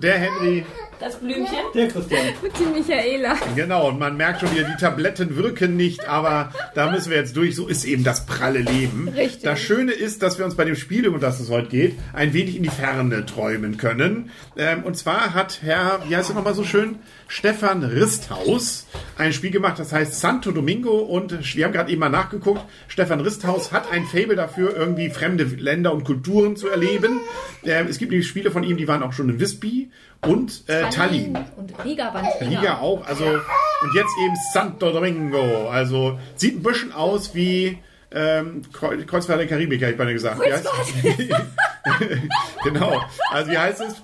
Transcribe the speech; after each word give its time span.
der 0.00 0.18
Henry, 0.18 0.64
Das 1.00 1.16
Blümchen. 1.16 1.58
Der 1.74 1.88
Christian. 1.88 2.26
Und 2.42 2.52
die 2.58 2.80
Michaela. 2.80 3.36
Genau, 3.54 3.88
und 3.88 3.98
man 3.98 4.16
merkt 4.16 4.40
schon 4.40 4.50
wieder, 4.52 4.64
die 4.64 4.80
Tabletten 4.80 5.36
wirken 5.36 5.76
nicht, 5.76 6.08
aber 6.08 6.52
da 6.74 6.90
müssen 6.90 7.10
wir 7.10 7.18
jetzt 7.18 7.36
durch. 7.36 7.54
So 7.54 7.68
ist 7.68 7.84
eben 7.84 8.02
das 8.02 8.26
pralle 8.26 8.60
Leben. 8.60 9.08
Richtig. 9.08 9.42
Das 9.42 9.60
Schöne 9.60 9.92
ist, 9.92 10.22
dass 10.22 10.38
wir 10.38 10.44
uns 10.44 10.56
bei 10.56 10.64
dem 10.64 10.74
Spiel, 10.74 11.06
um 11.06 11.20
das 11.20 11.38
es 11.40 11.50
heute 11.50 11.68
geht, 11.68 11.98
ein 12.12 12.32
wenig 12.32 12.56
in 12.56 12.62
die 12.64 12.68
Ferne 12.68 13.24
träumen 13.26 13.76
können. 13.76 14.30
Ähm, 14.56 14.82
und 14.82 14.96
zwar 14.96 15.34
hat 15.34 15.60
Herr, 15.62 16.00
wie 16.08 16.16
heißt 16.16 16.30
er 16.30 16.34
nochmal 16.34 16.54
so 16.54 16.64
schön? 16.64 16.98
Stefan 17.28 17.84
Risthaus 17.84 18.86
ein 19.18 19.32
Spiel 19.32 19.50
gemacht, 19.50 19.78
das 19.78 19.92
heißt 19.92 20.18
Santo 20.18 20.50
Domingo 20.50 20.98
und 20.98 21.54
wir 21.56 21.64
haben 21.64 21.72
gerade 21.72 21.90
eben 21.90 22.00
mal 22.00 22.08
nachgeguckt. 22.08 22.62
Stefan 22.88 23.20
Risthaus 23.20 23.72
hat 23.72 23.90
ein 23.92 24.04
Fable 24.06 24.36
dafür, 24.36 24.74
irgendwie 24.76 25.10
fremde 25.10 25.44
Länder 25.44 25.92
und 25.92 26.04
Kulturen 26.04 26.56
zu 26.56 26.68
erleben. 26.68 27.20
Ähm, 27.64 27.88
es 27.88 27.98
gibt 27.98 28.12
nämlich 28.12 28.28
Spiele 28.28 28.52
von 28.52 28.62
ihm, 28.62 28.76
die 28.76 28.86
waren 28.86 29.02
auch 29.02 29.12
schon 29.12 29.28
in 29.28 29.40
Visby 29.40 29.90
und 30.26 30.68
äh, 30.68 30.88
Tallinn. 30.90 31.38
Und 31.56 31.72
Riga 31.84 32.12
waren 32.12 32.26
es 32.26 32.46
Liga 32.46 32.78
auch, 32.78 33.06
also 33.06 33.24
und 33.24 33.94
jetzt 33.94 34.12
eben 34.24 34.34
Santo 34.52 34.90
Domingo. 34.90 35.68
Also 35.70 36.18
sieht 36.36 36.56
ein 36.56 36.62
bisschen 36.62 36.92
aus 36.92 37.34
wie 37.34 37.78
ähm, 38.10 38.62
Kreu- 38.72 39.04
Kreuzfahrt 39.04 39.38
der 39.38 39.46
Karibik, 39.46 39.80
hätte 39.80 39.92
ich 39.92 39.98
beinahe 39.98 40.14
gesagt. 40.14 40.40
Wie 40.40 40.52
heißt 40.52 40.66
genau. 42.64 43.02
Also 43.30 43.50
wie 43.50 43.58
heißt 43.58 43.80
es? 43.82 44.02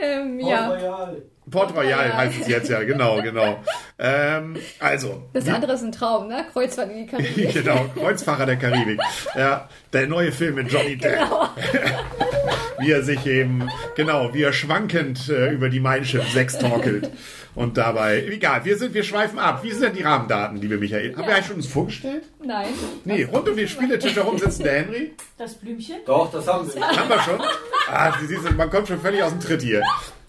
Ähm, 0.00 0.38
Port 0.38 0.50
ja, 0.50 0.68
Royal. 0.68 1.22
Port 1.50 1.74
Royal 1.76 1.98
Royal. 2.00 2.16
heißt 2.16 2.40
es 2.42 2.48
jetzt 2.48 2.68
ja, 2.70 2.82
genau, 2.82 3.20
genau. 3.22 3.62
Ähm, 3.98 4.56
also. 4.80 5.28
das 5.32 5.48
andere 5.48 5.72
ist 5.74 5.82
ein 5.82 5.92
Traum, 5.92 6.28
ne? 6.28 6.44
Kreuzfahrt 6.52 6.90
in 6.90 6.98
die 6.98 7.06
Karibik. 7.06 7.52
genau, 7.64 7.86
Kreuzfahrer 7.98 8.46
der 8.46 8.56
Karibik. 8.56 9.00
Ja, 9.34 9.68
der 9.92 10.06
neue 10.06 10.32
Film 10.32 10.56
mit 10.56 10.70
Johnny 10.70 10.96
Depp. 10.96 11.18
Genau. 11.18 11.48
wie 12.78 12.90
er 12.90 13.02
sich 13.02 13.26
eben, 13.26 13.68
genau, 13.96 14.32
wie 14.34 14.42
er 14.42 14.52
schwankend 14.52 15.28
äh, 15.28 15.52
über 15.52 15.68
die 15.68 15.80
Mein 15.80 16.04
Schiff 16.04 16.30
6 16.32 16.58
torkelt. 16.58 17.10
Und 17.54 17.76
dabei, 17.76 18.24
egal, 18.26 18.64
wir 18.64 18.76
sind, 18.76 18.94
wir 18.94 19.04
schweifen 19.04 19.38
ab. 19.38 19.62
Wie 19.62 19.70
sind 19.70 19.82
denn 19.82 19.94
die 19.94 20.02
Rahmendaten, 20.02 20.56
liebe 20.60 20.76
Michael? 20.76 21.14
Haben 21.14 21.26
wir 21.26 21.34
eigentlich 21.34 21.46
schon 21.46 21.56
uns 21.56 21.66
vorgestellt? 21.68 22.24
Nein. 22.42 22.66
Nee, 23.04 23.24
rund 23.24 23.48
um 23.48 23.56
den 23.56 23.68
Spieletisch 23.68 24.16
herum 24.16 24.36
sitzt 24.38 24.64
der 24.64 24.80
Henry. 24.80 25.12
Das 25.38 25.54
Blümchen. 25.54 25.98
Doch, 26.04 26.32
das 26.32 26.48
haben 26.48 26.68
sie. 26.68 26.80
Haben 26.80 27.08
wir 27.08 27.20
schon? 27.20 27.40
Ah, 27.88 28.12
Sie 28.18 28.26
siehst, 28.26 28.50
man 28.56 28.70
kommt 28.70 28.88
schon 28.88 29.00
völlig 29.00 29.22
aus 29.22 29.30
dem 29.30 29.40
Tritt 29.40 29.62
hier. 29.62 29.82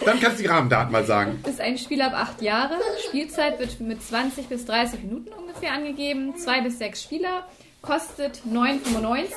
Dann 0.03 0.19
kannst 0.19 0.37
du 0.37 0.43
die 0.43 0.49
Rahmendaten 0.49 0.91
mal 0.91 1.05
sagen. 1.05 1.39
Ist 1.47 1.61
ein 1.61 1.77
Spiel 1.79 2.01
ab 2.01 2.13
acht 2.13 2.41
Jahre. 2.41 2.75
Spielzeit 3.07 3.59
wird 3.59 3.79
mit 3.79 4.03
20 4.03 4.47
bis 4.47 4.65
30 4.65 5.03
Minuten 5.03 5.29
ungefähr 5.33 5.71
angegeben. 5.71 6.35
Zwei 6.37 6.61
bis 6.61 6.77
sechs 6.77 7.01
Spieler. 7.01 7.47
Kostet 7.81 8.41
9,95. 8.51 9.29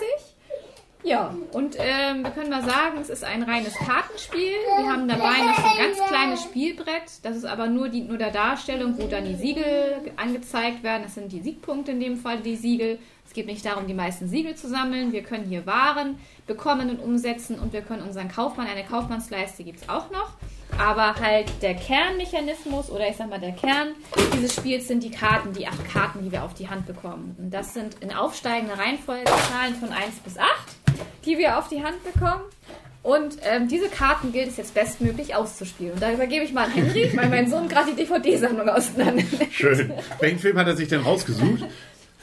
Ja, 1.05 1.35
und 1.53 1.77
ähm, 1.79 2.25
wir 2.25 2.31
können 2.33 2.51
mal 2.51 2.65
sagen, 2.65 2.99
es 3.01 3.09
ist 3.09 3.25
ein 3.25 3.43
reines 3.43 3.75
Kartenspiel. 3.75 4.53
Wir 4.79 4.91
haben 4.91 5.07
dabei 5.09 5.39
noch 5.47 5.57
so 5.57 5.67
ein 5.67 5.79
ganz 5.79 6.09
kleines 6.09 6.43
Spielbrett. 6.43 7.05
Das 7.23 7.37
ist 7.37 7.45
aber 7.45 7.69
nur, 7.69 7.89
dient 7.89 8.09
nur 8.09 8.19
der 8.19 8.31
Darstellung, 8.31 8.99
wo 8.99 9.07
dann 9.07 9.25
die 9.25 9.37
Siegel 9.37 10.13
angezeigt 10.17 10.83
werden. 10.83 11.05
Das 11.05 11.15
sind 11.15 11.31
die 11.31 11.41
Siegpunkte 11.41 11.93
in 11.93 12.01
dem 12.01 12.17
Fall, 12.17 12.41
die 12.41 12.57
Siegel. 12.57 12.99
Es 13.25 13.33
geht 13.33 13.47
nicht 13.47 13.65
darum, 13.65 13.87
die 13.87 13.95
meisten 13.95 14.27
Siegel 14.27 14.55
zu 14.57 14.69
sammeln. 14.69 15.13
Wir 15.13 15.23
können 15.23 15.45
hier 15.45 15.67
Waren 15.67 16.19
bekommen 16.47 16.91
und 16.91 16.99
umsetzen 16.99 17.59
und 17.59 17.73
wir 17.73 17.83
können 17.83 18.03
unseren 18.03 18.29
Kaufmann, 18.29 18.67
eine 18.67 18.85
Kaufmannsleiste 18.85 19.65
gibt 19.65 19.83
es 19.83 19.89
auch 19.89 20.11
noch. 20.11 20.33
Aber 20.79 21.15
halt 21.17 21.51
der 21.63 21.75
Kernmechanismus 21.75 22.91
oder 22.91 23.09
ich 23.09 23.17
sag 23.17 23.29
mal 23.29 23.41
der 23.41 23.53
Kern 23.53 23.89
dieses 24.35 24.55
Spiels 24.55 24.89
sind 24.89 25.03
die 25.03 25.11
Karten, 25.11 25.53
die 25.53 25.67
acht 25.67 25.85
Karten, 25.91 26.25
die 26.25 26.33
wir 26.33 26.45
auf 26.45 26.55
die 26.55 26.69
Hand 26.69 26.87
bekommen. 26.87 27.37
Und 27.39 27.51
das 27.53 27.75
sind 27.75 27.97
in 28.01 28.15
aufsteigender 28.15 28.79
Reihenfolge 28.79 29.25
Zahlen 29.25 29.75
von 29.75 29.91
1 29.91 30.21
bis 30.21 30.39
8, 30.39 30.49
die 31.25 31.39
wir 31.39 31.59
auf 31.59 31.69
die 31.69 31.83
Hand 31.83 31.97
bekommen. 32.05 32.43
Und 33.03 33.39
ähm, 33.43 33.69
diese 33.69 33.89
Karten 33.89 34.33
gilt 34.33 34.49
es 34.49 34.57
jetzt 34.57 34.75
bestmöglich 34.75 35.35
auszuspielen. 35.35 35.95
Und 35.95 36.03
da 36.03 36.13
übergebe 36.13 36.45
ich 36.45 36.53
mal 36.53 36.65
an 36.65 36.73
Henry, 36.73 37.11
weil 37.15 37.29
mein 37.29 37.49
Sohn 37.49 37.69
gerade 37.69 37.93
die 37.93 37.97
DVD-Sammlung 37.97 38.69
auseinander. 38.69 39.23
Schön. 39.51 39.93
Welchen 40.21 40.39
Film 40.39 40.59
hat 40.59 40.67
er 40.67 40.77
sich 40.77 40.89
denn 40.89 41.01
rausgesucht? 41.01 41.65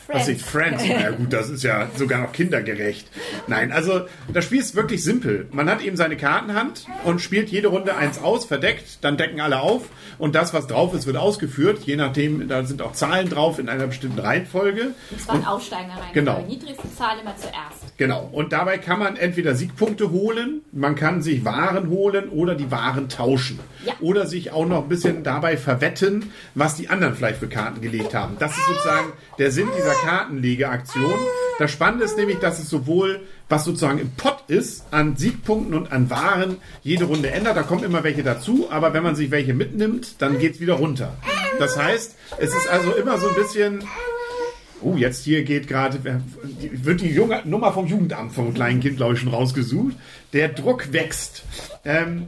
Was 0.08 0.28
ich 0.28 0.42
Friends. 0.42 0.84
Na 0.88 1.12
gut, 1.12 1.34
das 1.34 1.50
ist 1.50 1.64
ja 1.64 1.88
sogar 1.96 2.22
noch 2.22 2.32
kindergerecht. 2.32 3.08
Nein, 3.48 3.72
also 3.72 4.02
das 4.32 4.46
Spiel 4.46 4.60
ist 4.60 4.76
wirklich 4.76 5.04
simpel. 5.04 5.48
Man 5.52 5.70
hat 5.70 5.82
eben 5.82 5.98
seine 5.98 6.18
Kartenhand 6.18 6.86
und 7.04 7.22
spielt 7.22 7.50
jede 7.50 7.70
Runde 7.70 7.96
eins 7.96 8.20
aus, 8.20 8.46
verdeckt, 8.46 9.04
dann 9.04 9.18
decken 9.18 9.42
alle 9.42 9.62
auf 9.62 9.90
und 10.18 10.36
das, 10.36 10.54
was 10.54 10.68
drauf 10.68 10.94
ist, 10.94 11.06
wird 11.06 11.18
ausgeführt. 11.18 11.84
Je 11.86 11.96
nachdem, 11.96 12.48
da 12.48 12.64
sind 12.64 12.82
auch 12.82 12.94
Zahlen 12.94 13.30
drauf 13.30 13.60
in 13.60 13.70
einer 13.70 13.88
bestimmten 13.88 14.20
Reihenfolge. 14.20 14.94
Und 15.12 15.22
zwar 15.22 15.36
in 15.36 15.46
aufsteigender 15.46 15.96
Reihenfolge. 15.96 16.14
Genau. 16.14 16.42
Niedrigste 16.48 16.96
Zahl 16.96 17.20
immer 17.20 17.36
zuerst. 17.36 17.98
Genau. 17.98 18.30
Und 18.32 18.54
dabei 18.54 18.78
kann 18.78 19.00
man 19.00 19.16
entweder 19.16 19.56
Siegpunkte 19.56 20.12
holen, 20.12 20.62
man 20.72 20.96
kann 20.96 21.22
sich 21.22 21.46
Waren 21.46 21.90
holen 21.90 22.30
oder 22.30 22.56
die 22.56 22.72
Waren 22.72 23.10
tauschen. 23.10 23.60
Ja. 23.86 23.94
Oder 24.02 24.26
sich 24.28 24.52
auch 24.52 24.66
noch 24.66 24.84
ein 24.84 24.90
bisschen 24.90 25.24
dabei 25.24 25.58
verwetten, 25.58 26.32
was 26.54 26.76
die 26.76 26.90
anderen 26.90 27.16
vielleicht 27.16 27.40
für 27.40 27.48
Karten 27.48 27.82
gelegt 27.82 28.14
haben. 28.14 28.38
Das 28.40 28.52
ist 28.52 28.66
sozusagen 28.66 29.14
der 29.38 29.52
Sinn 29.52 29.68
dieser 29.78 29.95
Kartenlegeaktion. 30.04 31.14
Das 31.60 31.72
Spannende 31.72 32.06
ist 32.06 32.18
nämlich, 32.18 32.40
dass 32.40 32.60
es 32.60 32.70
sowohl, 32.70 33.22
was 33.48 33.64
sozusagen 33.64 34.00
im 34.00 34.12
Pot 34.12 34.44
ist, 34.48 34.84
an 34.92 35.16
Siegpunkten 35.16 35.74
und 35.74 35.92
an 35.92 36.10
Waren 36.10 36.58
jede 36.84 37.06
Runde 37.06 37.32
ändert. 37.32 37.56
Da 37.56 37.64
kommen 37.64 37.84
immer 37.84 38.04
welche 38.04 38.24
dazu, 38.24 38.68
aber 38.70 38.94
wenn 38.94 39.04
man 39.04 39.16
sich 39.16 39.32
welche 39.32 39.54
mitnimmt, 39.54 40.22
dann 40.22 40.40
geht's 40.40 40.60
wieder 40.60 40.74
runter. 40.74 41.16
Das 41.60 41.78
heißt, 41.78 42.16
es 42.38 42.50
ist 42.50 42.70
also 42.70 42.94
immer 42.94 43.18
so 43.18 43.30
ein 43.30 43.36
bisschen 43.36 43.84
Oh, 44.82 44.96
jetzt 44.96 45.24
hier 45.24 45.44
geht 45.44 45.68
gerade, 45.68 46.00
wird 46.04 47.02
die 47.02 47.10
junge 47.10 47.42
Nummer 47.46 47.72
vom 47.74 47.88
Jugendamt 47.88 48.34
vom 48.34 48.54
kleinen 48.54 48.82
Kind, 48.82 48.98
glaube 48.98 49.14
ich, 49.14 49.20
schon 49.20 49.34
rausgesucht. 49.34 49.96
Der 50.34 50.50
Druck 50.50 50.92
wächst. 50.92 51.44
Ähm, 51.86 52.28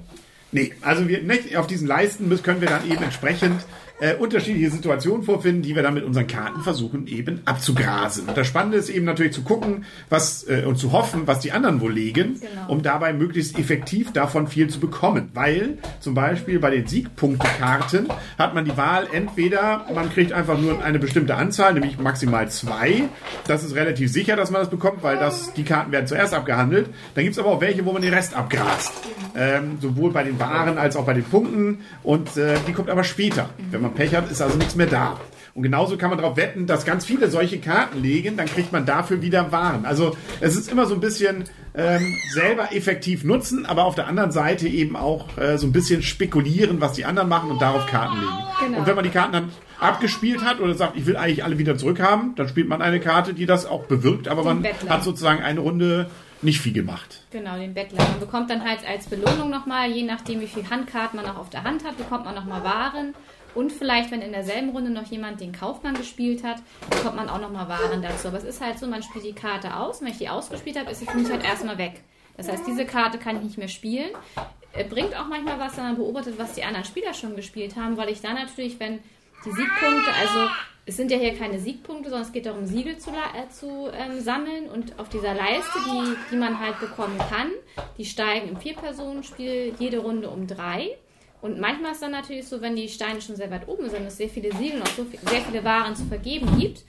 nee, 0.51 0.73
also 0.81 1.07
wir, 1.07 1.21
auf 1.59 1.67
diesen 1.67 1.87
Leisten 1.87 2.29
können 2.41 2.61
wir 2.61 2.69
dann 2.69 2.89
eben 2.89 3.03
entsprechend 3.03 3.61
äh, 3.99 4.15
unterschiedliche 4.15 4.69
Situationen 4.69 5.23
vorfinden, 5.23 5.61
die 5.63 5.75
wir 5.75 5.81
dann 5.83 5.93
mit 5.95 6.03
unseren 6.03 6.27
Karten 6.27 6.61
versuchen 6.61 7.07
eben 7.07 7.41
abzugrasen. 7.45 8.27
Und 8.27 8.37
das 8.37 8.45
Spannende 8.47 8.77
ist 8.77 8.89
eben 8.89 9.05
natürlich 9.05 9.33
zu 9.33 9.41
gucken, 9.41 9.85
was 10.09 10.47
äh, 10.47 10.63
und 10.65 10.77
zu 10.77 10.91
hoffen, 10.91 11.23
was 11.25 11.39
die 11.39 11.51
anderen 11.51 11.81
wohl 11.81 11.93
legen, 11.93 12.39
Genau. 12.39 12.69
um 12.71 12.81
dabei 12.83 13.13
möglichst 13.13 13.57
effektiv 13.57 14.13
davon 14.13 14.47
viel 14.47 14.69
zu 14.69 14.79
bekommen. 14.79 15.29
Weil 15.33 15.77
zum 15.99 16.13
Beispiel 16.13 16.59
bei 16.59 16.69
den 16.69 16.85
Siegpunktekarten 16.87 18.07
hat 18.37 18.53
man 18.53 18.65
die 18.65 18.77
Wahl 18.77 19.07
entweder, 19.11 19.85
man 19.93 20.11
kriegt 20.11 20.31
einfach 20.31 20.59
nur 20.59 20.83
eine 20.83 20.99
bestimmte 20.99 21.35
Anzahl, 21.35 21.73
nämlich 21.73 21.97
maximal 21.97 22.49
zwei. 22.49 23.03
Das 23.47 23.63
ist 23.63 23.75
relativ 23.75 24.11
sicher, 24.11 24.35
dass 24.35 24.51
man 24.51 24.61
das 24.61 24.69
bekommt, 24.69 25.03
weil 25.03 25.17
das, 25.17 25.53
die 25.53 25.63
Karten 25.63 25.91
werden 25.91 26.07
zuerst 26.07 26.33
abgehandelt. 26.33 26.87
Dann 27.15 27.23
gibt 27.23 27.33
es 27.33 27.39
aber 27.39 27.49
auch 27.49 27.61
welche, 27.61 27.85
wo 27.85 27.93
man 27.93 28.01
den 28.01 28.13
Rest 28.13 28.35
abgrast. 28.35 28.93
Ähm, 29.35 29.77
sowohl 29.81 30.11
bei 30.11 30.23
den 30.23 30.39
Waren 30.39 30.77
als 30.77 30.95
auch 30.95 31.05
bei 31.05 31.13
den 31.13 31.23
Punkten. 31.23 31.79
Und 32.03 32.37
äh, 32.37 32.55
die 32.67 32.73
kommt 32.73 32.89
aber 32.89 33.03
später. 33.03 33.49
Wenn 33.71 33.81
man 33.81 33.86
Pech 33.93 34.15
hat, 34.15 34.31
ist 34.31 34.41
also 34.41 34.57
nichts 34.57 34.75
mehr 34.75 34.87
da. 34.87 35.19
Und 35.53 35.63
genauso 35.63 35.97
kann 35.97 36.11
man 36.11 36.19
darauf 36.19 36.37
wetten, 36.37 36.67
dass 36.67 36.85
ganz 36.85 37.03
viele 37.03 37.31
solche 37.31 37.57
Karten 37.57 37.99
legen, 37.99 38.37
dann 38.37 38.45
kriegt 38.45 38.71
man 38.71 38.85
dafür 38.85 39.23
wieder 39.23 39.51
Waren. 39.51 39.85
Also 39.85 40.15
es 40.39 40.55
ist 40.55 40.71
immer 40.71 40.85
so 40.85 40.93
ein 40.93 40.99
bisschen 40.99 41.45
ähm, 41.73 42.15
selber 42.31 42.73
effektiv 42.73 43.23
nutzen, 43.23 43.65
aber 43.65 43.85
auf 43.85 43.95
der 43.95 44.05
anderen 44.05 44.31
Seite 44.31 44.67
eben 44.67 44.95
auch 44.95 45.35
äh, 45.39 45.57
so 45.57 45.65
ein 45.65 45.71
bisschen 45.71 46.03
spekulieren, 46.03 46.79
was 46.79 46.93
die 46.93 47.05
anderen 47.05 47.27
machen 47.27 47.49
und 47.49 47.59
darauf 47.59 47.87
Karten 47.87 48.19
legen. 48.19 48.31
Genau. 48.65 48.77
Und 48.79 48.87
wenn 48.87 48.95
man 48.95 49.03
die 49.03 49.09
Karten 49.09 49.33
dann 49.33 49.51
abgespielt 49.79 50.43
hat 50.43 50.59
oder 50.59 50.75
sagt, 50.75 50.95
ich 50.95 51.07
will 51.07 51.17
eigentlich 51.17 51.43
alle 51.43 51.57
wieder 51.57 51.75
zurückhaben, 51.75 52.35
dann 52.35 52.47
spielt 52.47 52.67
man 52.67 52.83
eine 52.83 52.99
Karte, 52.99 53.33
die 53.33 53.47
das 53.47 53.65
auch 53.65 53.85
bewirkt, 53.85 54.27
aber 54.27 54.43
man 54.43 54.61
Bettler. 54.61 54.91
hat 54.91 55.03
sozusagen 55.03 55.41
eine 55.41 55.59
Runde 55.59 56.07
nicht 56.43 56.61
viel 56.61 56.73
gemacht. 56.73 57.23
Genau, 57.31 57.57
den 57.57 57.73
Bettler. 57.73 58.03
Man 58.03 58.19
bekommt 58.19 58.49
dann 58.49 58.63
halt 58.63 58.79
als 58.87 59.07
Belohnung 59.07 59.49
nochmal, 59.49 59.89
je 59.89 60.03
nachdem 60.03 60.39
wie 60.39 60.47
viel 60.47 60.69
Handkarten 60.69 61.17
man 61.17 61.25
noch 61.25 61.37
auf 61.37 61.49
der 61.49 61.63
Hand 61.63 61.83
hat, 61.83 61.97
bekommt 61.97 62.25
man 62.25 62.35
nochmal 62.35 62.63
Waren. 62.63 63.15
Und 63.57 63.71
vielleicht, 63.71 64.11
wenn 64.11 64.21
in 64.21 64.33
derselben 64.33 64.69
Runde 64.69 64.91
noch 64.91 65.09
jemand 65.09 65.41
den 65.41 65.51
Kaufmann 65.51 65.95
gespielt 65.95 66.43
hat, 66.43 66.57
bekommt 66.91 67.15
man 67.15 67.27
auch 67.27 67.41
nochmal 67.41 67.67
Waren 67.67 68.03
dazu. 68.03 68.27
Aber 68.27 68.37
es 68.37 68.43
ist 68.43 68.61
halt 68.61 68.77
so, 68.77 68.85
man 68.85 69.01
spielt 69.01 69.25
die 69.25 69.33
Karte 69.33 69.75
aus 69.75 69.99
und 69.99 70.05
wenn 70.05 70.11
ich 70.11 70.19
die 70.19 70.29
ausgespielt 70.29 70.77
habe, 70.77 70.91
ist 70.91 70.99
sie 70.99 71.07
für 71.07 71.17
mich 71.17 71.27
halt 71.31 71.43
erstmal 71.43 71.79
weg. 71.79 72.01
Das 72.37 72.47
heißt, 72.47 72.67
diese 72.67 72.85
Karte 72.85 73.17
kann 73.17 73.37
ich 73.37 73.41
nicht 73.41 73.57
mehr 73.57 73.67
spielen. 73.67 74.11
Äh, 74.73 74.83
Bringt 74.83 75.19
auch 75.19 75.25
manchmal 75.25 75.59
was, 75.59 75.75
wenn 75.75 75.85
man 75.85 75.95
beobachtet, 75.95 76.37
was 76.37 76.53
die 76.53 76.63
anderen 76.63 76.85
Spieler 76.85 77.15
schon 77.15 77.35
gespielt 77.35 77.75
haben, 77.75 77.97
weil 77.97 78.09
ich 78.09 78.21
dann 78.21 78.35
natürlich, 78.35 78.79
wenn 78.79 78.99
die 79.43 79.51
Siegpunkte, 79.51 80.11
also 80.21 80.51
es 80.85 80.95
sind 80.95 81.09
ja 81.09 81.17
hier 81.17 81.35
keine 81.35 81.57
Siegpunkte, 81.57 82.11
sondern 82.11 82.27
es 82.27 82.31
geht 82.31 82.45
darum, 82.45 82.67
Siegel 82.67 82.99
zu, 82.99 83.09
äh, 83.09 83.49
zu 83.49 83.89
ähm, 83.91 84.21
sammeln. 84.21 84.69
Und 84.69 84.99
auf 84.99 85.09
dieser 85.09 85.33
Leiste, 85.33 85.79
die, 85.83 86.15
die 86.31 86.35
man 86.35 86.59
halt 86.59 86.79
bekommen 86.79 87.17
kann, 87.17 87.49
die 87.97 88.05
steigen 88.05 88.49
im 88.49 88.57
Vier-Personen-Spiel 88.57 89.73
jede 89.79 89.97
Runde 89.97 90.29
um 90.29 90.45
drei. 90.45 90.95
Und 91.41 91.59
manchmal 91.59 91.91
ist 91.91 92.01
dann 92.01 92.11
natürlich 92.11 92.47
so, 92.47 92.61
wenn 92.61 92.75
die 92.75 92.87
Steine 92.89 93.21
schon 93.21 93.35
sehr 93.35 93.51
weit 93.51 93.67
oben 93.67 93.89
sind, 93.89 94.05
es 94.05 94.17
sehr 94.17 94.29
viele 94.29 94.51
Siegel 94.55 94.79
und 94.81 94.87
auch 94.87 94.93
so 94.93 95.05
viel, 95.05 95.19
sehr 95.29 95.41
viele 95.41 95.63
Waren 95.63 95.95
zu 95.95 96.05
vergeben 96.05 96.47
gibt, 96.57 96.83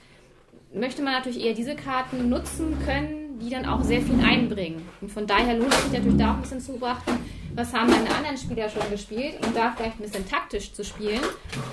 möchte 0.73 1.01
man 1.01 1.13
natürlich 1.13 1.43
eher 1.43 1.53
diese 1.53 1.75
Karten 1.75 2.29
nutzen 2.29 2.77
können, 2.85 3.39
die 3.39 3.49
dann 3.49 3.65
auch 3.65 3.81
sehr 3.83 4.01
viel 4.01 4.19
einbringen. 4.23 4.81
Und 5.01 5.11
von 5.11 5.25
daher 5.25 5.55
lohnt 5.55 5.73
es 5.73 5.83
sich 5.83 5.93
natürlich 5.93 6.17
da 6.17 6.31
auch 6.31 6.35
ein 6.35 6.41
bisschen 6.41 6.59
zu 6.59 6.71
beobachten, 6.73 7.11
was 7.55 7.73
haben 7.73 7.89
meine 7.89 8.09
anderen 8.15 8.37
Spieler 8.37 8.69
schon 8.69 8.89
gespielt 8.91 9.33
und 9.45 9.55
da 9.55 9.73
vielleicht 9.75 9.99
ein 9.99 10.03
bisschen 10.03 10.27
taktisch 10.27 10.71
zu 10.71 10.83
spielen 10.83 11.19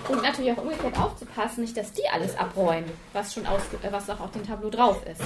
und 0.09 0.23
natürlich 0.23 0.53
auch 0.53 0.63
umgekehrt 0.63 0.99
aufzupassen, 0.99 1.63
nicht, 1.63 1.77
dass 1.77 1.93
die 1.93 2.03
alles 2.13 2.37
abräumen, 2.37 2.91
was 3.13 3.35
schon 3.35 3.47
aus, 3.47 3.61
äh, 3.83 3.93
was 3.93 4.09
auch 4.09 4.21
auf 4.21 4.33
dem 4.33 4.45
Tableau 4.45 4.71
drauf 4.71 5.03
ist. 5.11 5.23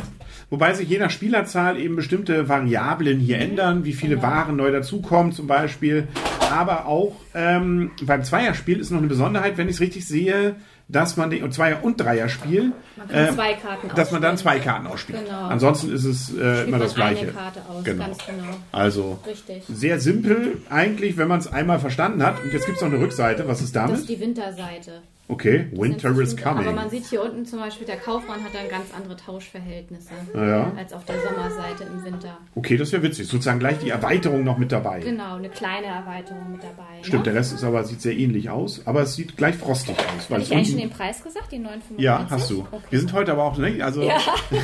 Wobei 0.51 0.73
sich 0.75 0.89
je 0.89 0.99
nach 0.99 1.11
Spielerzahl 1.11 1.79
eben 1.79 1.97
bestimmte 1.97 2.49
Variablen 2.49 3.21
hier 3.21 3.39
ändern, 3.39 3.85
wie 3.85 3.93
viele 3.93 4.17
Genau. 4.17 4.29
Waren 4.29 4.57
neu 4.57 4.73
dazukommen 4.73 5.33
zum 5.33 5.47
Beispiel. 5.47 6.09
Aber 6.51 6.87
auch 6.87 7.17
ähm, 7.35 7.91
beim 8.03 8.25
Zweierspiel 8.25 8.81
ist 8.81 8.91
noch 8.91 8.99
eine 8.99 9.07
Besonderheit, 9.07 9.57
wenn 9.57 9.69
ich 9.69 9.77
es 9.77 9.81
richtig 9.81 10.07
sehe, 10.07 10.57
dass 10.89 11.17
man 11.17 11.31
den 11.31 11.51
Zweier- 11.53 11.85
und 11.85 12.01
Dreierspiel, 12.01 12.73
Man 12.97 13.09
ähm, 13.13 13.35
zwei 13.35 13.55
Karten 13.55 13.91
dass 13.95 14.11
man 14.11 14.21
dann 14.21 14.37
zwei 14.37 14.59
Karten 14.59 14.87
ausspielt. 14.89 15.25
Genau. 15.25 15.47
Ansonsten 15.47 15.93
ist 15.93 16.05
es 16.05 16.37
äh, 16.37 16.65
immer 16.65 16.79
das 16.81 16.95
Gleiche. 16.97 17.29
Aus, 17.69 17.85
Genau. 17.85 18.05
genau. 18.05 18.57
Also 18.73 19.19
Richtig. 19.25 19.63
sehr 19.69 20.01
simpel 20.01 20.59
eigentlich, 20.69 21.17
wenn 21.17 21.29
man 21.29 21.39
es 21.39 21.47
einmal 21.53 21.79
verstanden 21.79 22.25
hat. 22.25 22.43
Und 22.43 22.53
jetzt 22.53 22.67
gibt 22.67 22.77
es 22.79 22.83
noch 22.83 22.91
eine 22.91 23.01
Rückseite. 23.01 23.47
Was 23.47 23.61
ist 23.61 23.77
Das 23.77 23.85
damit? 23.85 24.01
ist 24.01 24.09
die 24.09 24.19
Winterseite. 24.21 25.03
Okay, 25.31 25.69
Winter 25.73 26.11
is 26.11 26.33
Winter. 26.37 26.51
Aber 26.51 26.61
coming. 26.61 26.75
man 26.75 26.91
sieht 26.91 27.07
hier 27.07 27.23
unten 27.23 27.47
zum 27.47 27.61
Beispiel, 27.61 27.87
der 27.87 27.97
Kaufmann 27.99 28.43
hat 28.43 28.53
dann 28.53 28.69
ganz 28.69 28.87
andere 28.97 29.17
Tauschverhältnisse 29.17 30.11
Ja. 30.35 30.73
als 30.77 30.93
auf 30.93 31.05
der 31.05 31.17
Sommerseite 31.21 31.85
im 31.85 32.05
Winter. 32.05 32.39
Okay, 32.55 32.77
das 32.77 32.91
wäre 32.93 33.03
witzig. 33.03 33.29
Sozusagen 33.29 33.61
gleich 33.61 33.79
die 33.79 33.91
Erweiterung 33.91 34.43
noch 34.45 34.59
mit 34.59 34.73
dabei. 34.73 35.01
Genau, 35.01 35.37
eine 35.37 35.49
kleine 35.49 35.87
Erweiterung 35.87 36.51
mit 36.53 36.63
dabei. 36.63 37.03
Stimmt, 37.03 37.27
ne? 37.27 37.33
der 37.33 37.41
Rest 37.41 37.53
ist 37.55 37.63
aber 37.65 37.85
sieht 37.85 38.03
sehr 38.03 38.17
ähnlich 38.17 38.51
aus, 38.51 38.83
aber 38.87 39.03
es 39.03 39.15
sieht 39.15 39.37
gleich 39.37 39.57
frostig 39.57 39.97
aus. 39.99 40.29
Habe 40.31 40.41
ich 40.43 40.53
eigentlich 40.53 40.69
schon 40.71 40.79
den 40.79 40.91
Preis 40.91 41.23
gesagt, 41.23 41.53
die 41.53 41.59
9,95? 41.59 41.71
ja, 41.99 42.27
hast 42.29 42.51
du. 42.51 42.67
Okay. 42.71 42.83
Wir 42.91 42.99
sind 42.99 43.13
heute 43.13 43.33
aber 43.33 43.45
auch, 43.45 43.57
ne, 43.57 43.83
also 43.83 44.03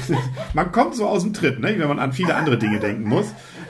man 0.55 0.73
kommt 0.73 0.95
so 0.97 1.07
aus 1.07 1.23
dem 1.23 1.33
Tritt, 1.33 1.61
ne, 1.61 1.79
wenn 1.79 1.89
man 1.89 1.99
an 1.99 2.13
viele 2.13 2.35
andere 2.35 2.59
Dinge 2.59 2.81
denken 2.81 3.09
muss. 3.09 3.27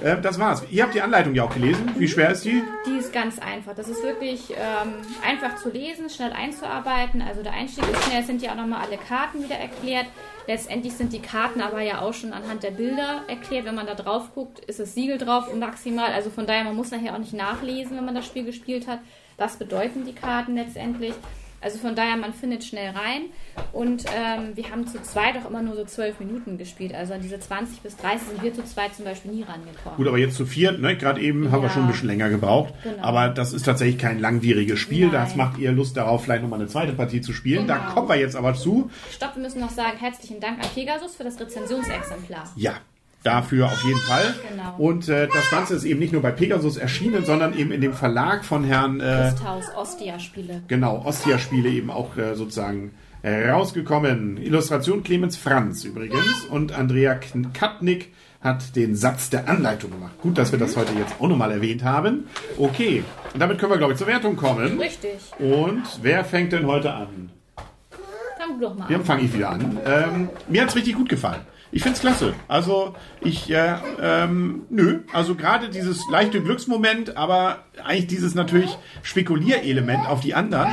Äh, 0.06 0.20
das 0.20 0.38
war's. 0.38 0.62
Ihr 0.70 0.84
habt 0.84 0.94
die 0.94 1.02
Anleitung 1.02 1.34
ja 1.34 1.42
auch 1.42 1.52
gelesen. 1.52 1.90
Wie 1.96 2.06
schwer 2.06 2.30
ist 2.30 2.44
die? 2.44 2.62
Die 2.86 2.96
ist 2.96 3.12
ganz 3.12 3.40
einfach. 3.40 3.74
Das 3.74 3.88
ist 3.88 4.04
wirklich 4.04 4.50
ähm, 4.52 4.94
einfach 5.26 5.56
zu 5.56 5.68
lesen, 5.68 6.08
schnell 6.08 6.32
einzuarbeiten. 6.32 7.22
Also 7.22 7.42
der 7.42 7.52
Einstieg 7.52 7.84
ist 7.90 8.04
schnell, 8.04 8.20
es 8.20 8.28
sind 8.28 8.40
ja 8.40 8.52
auch 8.52 8.56
nochmal 8.56 8.86
alle 8.86 8.98
Karten 8.98 9.42
wieder 9.42 9.56
erklärt. 9.56 10.06
Letztendlich 10.46 10.92
sind 10.92 11.12
die 11.12 11.18
Karten 11.18 11.60
aber 11.60 11.80
ja 11.80 12.02
auch 12.02 12.14
schon 12.14 12.32
anhand 12.32 12.62
der 12.62 12.70
Bilder 12.70 13.22
erklärt. 13.26 13.64
Wenn 13.64 13.74
man 13.74 13.86
da 13.86 13.96
drauf 13.96 14.32
guckt, 14.32 14.60
ist 14.60 14.78
das 14.78 14.94
Siegel 14.94 15.18
drauf 15.18 15.52
maximal. 15.52 16.12
Also 16.12 16.30
von 16.30 16.46
daher, 16.46 16.62
man 16.62 16.76
muss 16.76 16.92
nachher 16.92 17.14
auch 17.14 17.18
nicht 17.18 17.34
nachlesen, 17.34 17.96
wenn 17.96 18.04
man 18.04 18.14
das 18.14 18.26
Spiel 18.26 18.44
gespielt 18.44 18.86
hat. 18.86 19.00
Was 19.38 19.56
bedeuten 19.56 20.06
die 20.06 20.14
Karten 20.14 20.54
letztendlich? 20.54 21.14
Also 21.66 21.78
von 21.78 21.96
daher, 21.96 22.16
man 22.16 22.32
findet 22.32 22.62
schnell 22.62 22.90
rein. 22.90 23.22
Und 23.72 24.04
ähm, 24.16 24.52
wir 24.54 24.70
haben 24.70 24.86
zu 24.86 25.02
zweit 25.02 25.34
auch 25.36 25.50
immer 25.50 25.62
nur 25.62 25.74
so 25.74 25.84
zwölf 25.84 26.20
Minuten 26.20 26.58
gespielt. 26.58 26.94
Also 26.94 27.14
an 27.14 27.22
diese 27.22 27.40
20 27.40 27.80
bis 27.80 27.96
30 27.96 28.28
sind 28.28 28.42
wir 28.44 28.54
zu 28.54 28.64
zweit 28.64 28.94
zum 28.94 29.04
Beispiel 29.04 29.32
nie 29.32 29.42
rangekommen. 29.42 29.96
Gut, 29.96 30.06
aber 30.06 30.16
jetzt 30.18 30.36
zu 30.36 30.46
viert, 30.46 30.80
ne? 30.80 30.96
Gerade 30.96 31.20
eben 31.20 31.50
haben 31.50 31.62
wir 31.62 31.66
Ja. 31.68 31.74
schon 31.74 31.82
ein 31.82 31.88
bisschen 31.90 32.06
länger 32.06 32.28
gebraucht. 32.28 32.72
Genau. 32.84 33.02
Aber 33.02 33.30
das 33.30 33.52
ist 33.52 33.64
tatsächlich 33.64 33.98
kein 33.98 34.20
langwieriges 34.20 34.78
Spiel. 34.78 35.06
Nein. 35.08 35.14
Das 35.14 35.34
macht 35.34 35.58
ihr 35.58 35.72
Lust 35.72 35.96
darauf, 35.96 36.22
vielleicht 36.22 36.42
nochmal 36.42 36.60
eine 36.60 36.68
zweite 36.68 36.92
Partie 36.92 37.20
zu 37.20 37.32
spielen. 37.32 37.66
Da 37.66 37.78
Genau. 37.78 37.90
kommen 37.94 38.08
wir 38.10 38.14
jetzt 38.16 38.36
aber 38.36 38.54
zu. 38.54 38.88
Stopp, 39.10 39.34
wir 39.34 39.42
müssen 39.42 39.60
noch 39.60 39.70
sagen, 39.70 39.98
herzlichen 39.98 40.38
Dank 40.38 40.62
an 40.62 40.70
Pegasus 40.72 41.16
für 41.16 41.24
das 41.24 41.40
Rezensionsexemplar. 41.40 42.44
Ja, 42.54 42.74
dafür 43.26 43.66
auf 43.66 43.82
jeden 43.84 43.98
Fall. 44.00 44.34
Genau. 44.48 44.74
Und 44.78 45.08
äh, 45.08 45.28
das 45.32 45.50
Ganze 45.50 45.74
ist 45.74 45.84
eben 45.84 45.98
nicht 46.00 46.12
nur 46.12 46.22
bei 46.22 46.30
Pegasus 46.30 46.76
erschienen, 46.76 47.24
sondern 47.24 47.56
eben 47.58 47.72
in 47.72 47.80
dem 47.80 47.92
Verlag 47.92 48.44
von 48.44 48.64
Herrn 48.64 49.00
äh, 49.00 49.30
Gusthaus 49.32 49.64
Ostia-Spiele. 49.76 50.62
Genau, 50.68 51.02
Ostia-Spiele 51.04 51.68
eben 51.68 51.90
auch 51.90 52.16
äh, 52.16 52.34
sozusagen 52.34 52.92
rausgekommen. 53.24 54.36
Illustration 54.36 55.02
Clemens 55.02 55.36
Franz 55.36 55.82
übrigens 55.82 56.44
und 56.48 56.70
Andrea 56.78 57.18
Katnick 57.54 58.12
hat 58.40 58.76
den 58.76 58.94
Satz 58.94 59.30
der 59.30 59.48
Anleitung 59.48 59.90
gemacht. 59.90 60.12
Gut, 60.22 60.38
dass 60.38 60.52
wir 60.52 60.60
das 60.60 60.76
heute 60.76 60.92
jetzt 60.92 61.14
auch 61.20 61.26
nochmal 61.26 61.50
erwähnt 61.50 61.82
haben. 61.82 62.28
Okay, 62.56 63.02
und 63.34 63.40
damit 63.40 63.58
können 63.58 63.72
wir, 63.72 63.78
glaube 63.78 63.94
ich, 63.94 63.98
zur 63.98 64.06
Wertung 64.06 64.36
kommen. 64.36 64.78
Richtig. 64.78 65.18
Und 65.40 65.82
wer 66.02 66.24
fängt 66.24 66.52
denn 66.52 66.66
heute 66.66 66.92
an? 66.92 67.30
Fang 68.38 68.60
du 68.60 68.66
doch 68.66 68.76
mal 68.76 68.86
Dann 68.86 69.00
an. 69.00 69.04
fange 69.04 69.22
ich 69.22 69.34
wieder 69.34 69.50
an. 69.50 69.78
Ähm, 69.84 70.28
mir 70.48 70.62
hat's 70.62 70.76
richtig 70.76 70.94
gut 70.94 71.08
gefallen. 71.08 71.40
Ich 71.72 71.82
find's 71.82 72.00
klasse. 72.00 72.34
Also 72.48 72.94
ich, 73.20 73.50
äh, 73.50 73.74
ähm, 74.00 74.62
nö, 74.70 75.00
also 75.12 75.34
gerade 75.34 75.68
dieses 75.68 76.08
leichte 76.10 76.42
Glücksmoment, 76.42 77.16
aber 77.16 77.64
eigentlich 77.84 78.06
dieses 78.06 78.34
natürlich 78.34 78.78
Spekulierelement 79.02 80.06
auf 80.08 80.20
die 80.20 80.34
anderen, 80.34 80.70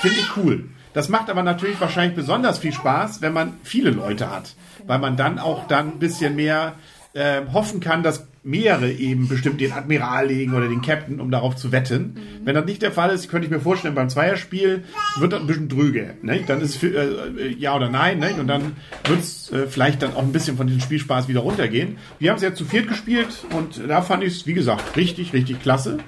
finde 0.00 0.18
ich 0.18 0.36
cool. 0.36 0.68
Das 0.94 1.08
macht 1.08 1.30
aber 1.30 1.42
natürlich 1.42 1.80
wahrscheinlich 1.80 2.14
besonders 2.14 2.58
viel 2.58 2.72
Spaß, 2.72 3.22
wenn 3.22 3.32
man 3.32 3.54
viele 3.62 3.90
Leute 3.90 4.30
hat, 4.30 4.54
weil 4.86 4.98
man 4.98 5.16
dann 5.16 5.38
auch 5.38 5.66
dann 5.66 5.92
ein 5.92 5.98
bisschen 5.98 6.36
mehr 6.36 6.74
äh, 7.14 7.42
hoffen 7.52 7.80
kann, 7.80 8.02
dass 8.02 8.26
mehrere 8.44 8.90
eben 8.90 9.28
bestimmt 9.28 9.60
den 9.60 9.72
Admiral 9.72 10.26
legen 10.26 10.54
oder 10.54 10.66
den 10.68 10.82
Captain, 10.82 11.20
um 11.20 11.30
darauf 11.30 11.54
zu 11.54 11.70
wetten. 11.70 12.16
Wenn 12.44 12.56
das 12.56 12.64
nicht 12.64 12.82
der 12.82 12.90
Fall 12.90 13.10
ist, 13.10 13.28
könnte 13.28 13.46
ich 13.46 13.52
mir 13.52 13.60
vorstellen, 13.60 13.94
beim 13.94 14.08
Zweierspiel 14.08 14.82
wird 15.18 15.32
das 15.32 15.40
ein 15.40 15.46
bisschen 15.46 15.68
dröge. 15.68 16.14
Ne? 16.22 16.42
Dann 16.44 16.60
ist 16.60 16.76
für, 16.76 16.88
äh, 16.88 17.54
ja 17.56 17.76
oder 17.76 17.88
nein, 17.88 18.18
ne? 18.18 18.34
und 18.40 18.48
dann 18.48 18.76
wird 19.06 19.20
es 19.20 19.52
äh, 19.52 19.68
vielleicht 19.68 20.02
dann 20.02 20.14
auch 20.14 20.22
ein 20.22 20.32
bisschen 20.32 20.56
von 20.56 20.66
diesem 20.66 20.80
Spielspaß 20.80 21.28
wieder 21.28 21.40
runtergehen. 21.40 21.98
Wir 22.18 22.30
haben 22.30 22.36
es 22.36 22.42
jetzt 22.42 22.58
zu 22.58 22.64
viert 22.64 22.88
gespielt 22.88 23.44
und 23.54 23.80
da 23.88 24.02
fand 24.02 24.24
ich 24.24 24.34
es, 24.34 24.46
wie 24.46 24.54
gesagt, 24.54 24.96
richtig, 24.96 25.32
richtig 25.32 25.62
klasse. 25.62 25.98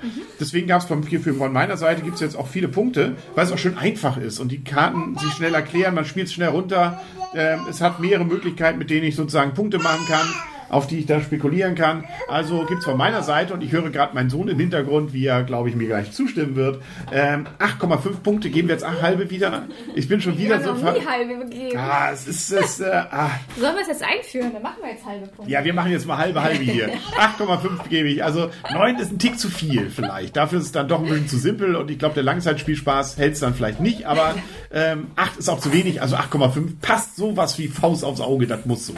Deswegen 0.40 0.66
gab 0.66 0.82
es 0.82 0.88
von, 0.88 1.04
von 1.04 1.52
meiner 1.52 1.76
Seite 1.76 2.02
gibt 2.02 2.16
es 2.16 2.20
jetzt 2.20 2.37
auch 2.37 2.48
viele 2.48 2.66
Punkte, 2.66 3.14
weil 3.37 3.46
es 3.46 3.52
auch 3.52 3.58
schön 3.58 3.78
einfach 3.78 4.16
ist 4.16 4.40
und 4.40 4.50
die 4.50 4.64
Karten 4.64 5.16
sich 5.19 5.30
schnell 5.34 5.54
erklären, 5.54 5.94
man 5.94 6.04
spielt 6.04 6.26
es 6.26 6.32
schnell 6.32 6.48
runter. 6.48 7.00
Ähm, 7.37 7.60
es 7.70 7.80
hat 7.80 8.00
mehrere 8.00 8.25
Möglichkeiten, 8.25 8.78
mit 8.78 8.90
denen 8.90 9.04
ich 9.04 9.14
sozusagen 9.14 9.54
Punkte 9.54 9.78
machen 9.78 10.04
kann 10.08 10.26
auf 10.69 10.87
die 10.87 10.99
ich 10.99 11.06
da 11.06 11.20
spekulieren 11.20 11.75
kann. 11.75 12.05
Also 12.28 12.64
gibt's 12.64 12.84
von 12.84 12.96
meiner 12.96 13.22
Seite, 13.22 13.55
und 13.55 13.62
ich 13.62 13.72
höre 13.72 13.90
gerade 13.90 14.14
meinen 14.14 14.31
Sohn 14.31 14.49
im 14.49 14.58
Hintergrund, 14.58 15.12
wie 15.12 15.26
er, 15.26 15.43
glaube 15.43 15.69
ich, 15.69 15.76
mir 15.76 15.87
gleich 15.87 16.12
zustimmen 16.12 16.56
wird, 16.56 16.82
ähm, 17.12 17.46
8,5 17.58 18.20
Punkte 18.22 18.50
geben 18.50 18.69
wir 18.69 18.75
jetzt 18.75 18.84
ach, 18.84 19.02
halbe 19.02 19.31
wieder. 19.31 19.64
Ich 19.94 20.08
bin 20.08 20.20
schon 20.20 20.38
wieder 20.38 20.58
Ich 20.58 20.64
so... 20.64 20.75
nie 20.75 21.06
halbe 21.06 21.44
gegeben. 21.44 21.78
Ah, 21.78 22.11
es 22.12 22.26
ist... 22.26 22.52
Es, 22.52 22.81
äh, 22.81 22.90
ah. 22.90 23.31
Sollen 23.58 23.75
wir 23.75 23.82
es 23.82 23.88
jetzt 23.88 24.02
einführen? 24.02 24.52
Dann 24.52 24.62
machen 24.62 24.76
wir 24.82 24.90
jetzt 24.90 25.05
halbe 25.05 25.26
Punkte. 25.26 25.50
Ja, 25.50 25.64
wir 25.64 25.75
machen 25.75 25.93
jetzt 25.93 26.06
mal 26.06 26.19
halbe, 26.19 26.43
halbe 26.43 26.62
hier. 26.62 26.88
8,5 27.38 27.88
gebe 27.88 28.08
ich. 28.08 28.25
Also 28.25 28.50
9 28.72 28.99
ist 28.99 29.12
ein 29.12 29.19
Tick 29.19 29.38
zu 29.38 29.49
viel 29.49 29.90
vielleicht. 29.90 30.37
Dafür 30.37 30.58
ist 30.58 30.66
es 30.66 30.72
dann 30.72 30.88
doch 30.88 31.00
ein 31.00 31.08
bisschen 31.08 31.28
zu 31.28 31.38
simpel 31.38 31.76
und 31.76 31.90
ich 31.90 31.99
glaube, 31.99 32.14
der 32.14 32.22
Langzeitspielspaß 32.22 33.19
hält 33.19 33.34
es 33.34 33.40
dann 33.40 33.55
vielleicht 33.55 33.81
nicht, 33.81 34.06
aber 34.06 34.34
ähm, 34.72 35.08
8 35.16 35.38
ist 35.38 35.49
auch 35.49 35.61
zu 35.61 35.72
wenig, 35.72 36.02
also 36.02 36.16
8,5 36.16 36.81
passt 36.81 37.16
sowas 37.16 37.58
wie 37.58 37.69
Faust 37.69 38.05
aufs 38.05 38.20
Auge, 38.20 38.46
das 38.46 38.66
muss 38.66 38.87
so. 38.87 38.94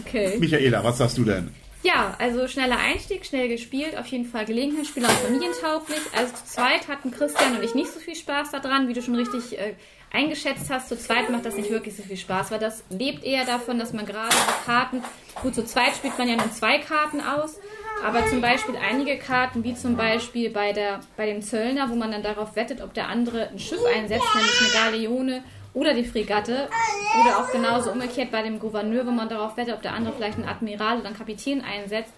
Okay. 0.00 0.36
Michaela, 0.38 0.82
was 0.82 0.98
sagst 0.98 1.18
du 1.18 1.24
denn? 1.24 1.50
Ja, 1.82 2.14
also 2.18 2.46
schneller 2.46 2.78
Einstieg, 2.78 3.24
schnell 3.24 3.48
gespielt, 3.48 3.96
auf 3.96 4.06
jeden 4.06 4.26
Fall 4.26 4.44
Gelegenheitsspieler 4.44 5.08
und 5.08 5.16
familientauglich. 5.16 6.00
Also 6.14 6.34
zu 6.34 6.44
zweit 6.44 6.88
hatten 6.88 7.10
Christian 7.10 7.56
und 7.56 7.64
ich 7.64 7.74
nicht 7.74 7.90
so 7.90 7.98
viel 8.00 8.14
Spaß 8.14 8.50
daran, 8.50 8.86
wie 8.88 8.92
du 8.92 9.00
schon 9.00 9.14
richtig 9.14 9.58
äh, 9.58 9.74
eingeschätzt 10.12 10.68
hast. 10.68 10.88
Zu 10.90 10.98
zweit 10.98 11.30
macht 11.30 11.46
das 11.46 11.56
nicht 11.56 11.70
wirklich 11.70 11.96
so 11.96 12.02
viel 12.02 12.18
Spaß, 12.18 12.50
weil 12.50 12.58
das 12.58 12.84
lebt 12.90 13.24
eher 13.24 13.46
davon, 13.46 13.78
dass 13.78 13.94
man 13.94 14.04
gerade 14.04 14.28
die 14.28 14.66
Karten, 14.66 15.02
gut, 15.40 15.54
zu 15.54 15.64
zweit 15.64 15.96
spielt 15.96 16.18
man 16.18 16.28
ja 16.28 16.36
nur 16.36 16.52
zwei 16.52 16.78
Karten 16.78 17.22
aus, 17.22 17.58
aber 18.04 18.26
zum 18.26 18.42
Beispiel 18.42 18.76
einige 18.76 19.16
Karten, 19.18 19.64
wie 19.64 19.74
zum 19.74 19.96
Beispiel 19.96 20.50
bei, 20.50 20.72
der, 20.72 21.00
bei 21.16 21.24
dem 21.24 21.40
Zöllner, 21.40 21.88
wo 21.88 21.94
man 21.94 22.10
dann 22.10 22.22
darauf 22.22 22.56
wettet, 22.56 22.82
ob 22.82 22.92
der 22.92 23.08
andere 23.08 23.48
ein 23.48 23.58
Schiff 23.58 23.80
einsetzt, 23.96 24.26
nämlich 24.34 24.60
eine 24.60 24.90
Galeone 24.90 25.44
oder 25.74 25.94
die 25.94 26.04
Fregatte. 26.04 26.68
Oder 27.20 27.38
auch 27.38 27.50
genauso 27.50 27.90
umgekehrt 27.90 28.30
bei 28.30 28.42
dem 28.42 28.58
Gouverneur, 28.58 29.06
wo 29.06 29.10
man 29.10 29.28
darauf 29.28 29.56
wettet, 29.56 29.74
ob 29.74 29.82
der 29.82 29.94
andere 29.94 30.14
vielleicht 30.14 30.38
einen 30.38 30.48
Admiral 30.48 30.98
oder 30.98 31.08
einen 31.08 31.16
Kapitän 31.16 31.62
einsetzt. 31.62 32.12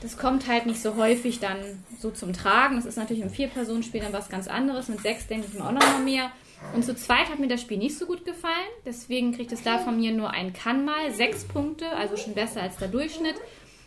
Das 0.00 0.16
kommt 0.16 0.48
halt 0.48 0.66
nicht 0.66 0.82
so 0.82 0.96
häufig 0.96 1.38
dann 1.38 1.58
so 2.00 2.10
zum 2.10 2.32
Tragen. 2.32 2.76
Das 2.76 2.86
ist 2.86 2.96
natürlich 2.96 3.22
im 3.22 3.30
Vier-Personen-Spiel 3.30 4.00
dann 4.00 4.12
was 4.12 4.28
ganz 4.28 4.48
anderes. 4.48 4.88
Mit 4.88 5.00
sechs 5.00 5.26
denke 5.26 5.46
ich 5.46 5.54
mir 5.54 5.64
auch 5.64 5.72
noch 5.72 5.80
mal 5.80 6.00
mehr. 6.00 6.32
Und 6.74 6.84
zu 6.84 6.94
zweit 6.94 7.28
hat 7.28 7.38
mir 7.38 7.48
das 7.48 7.60
Spiel 7.60 7.78
nicht 7.78 7.98
so 7.98 8.06
gut 8.06 8.24
gefallen. 8.24 8.54
Deswegen 8.84 9.32
kriegt 9.32 9.52
es 9.52 9.62
da 9.62 9.78
von 9.78 9.98
mir 9.98 10.12
nur 10.12 10.30
ein 10.30 10.52
Kann 10.52 10.84
mal. 10.84 11.12
Sechs 11.12 11.44
Punkte, 11.44 11.88
also 11.96 12.16
schon 12.16 12.34
besser 12.34 12.62
als 12.62 12.76
der 12.78 12.88
Durchschnitt. 12.88 13.36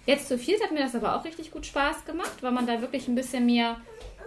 Jetzt 0.05 0.27
zu 0.27 0.37
viert 0.37 0.63
hat 0.63 0.71
mir 0.71 0.79
das 0.79 0.95
aber 0.95 1.15
auch 1.15 1.25
richtig 1.25 1.51
gut 1.51 1.65
Spaß 1.65 2.05
gemacht, 2.05 2.37
weil 2.41 2.51
man 2.51 2.67
da 2.67 2.79
wirklich 2.81 3.07
ein 3.07 3.15
bisschen 3.15 3.45
mehr 3.45 3.77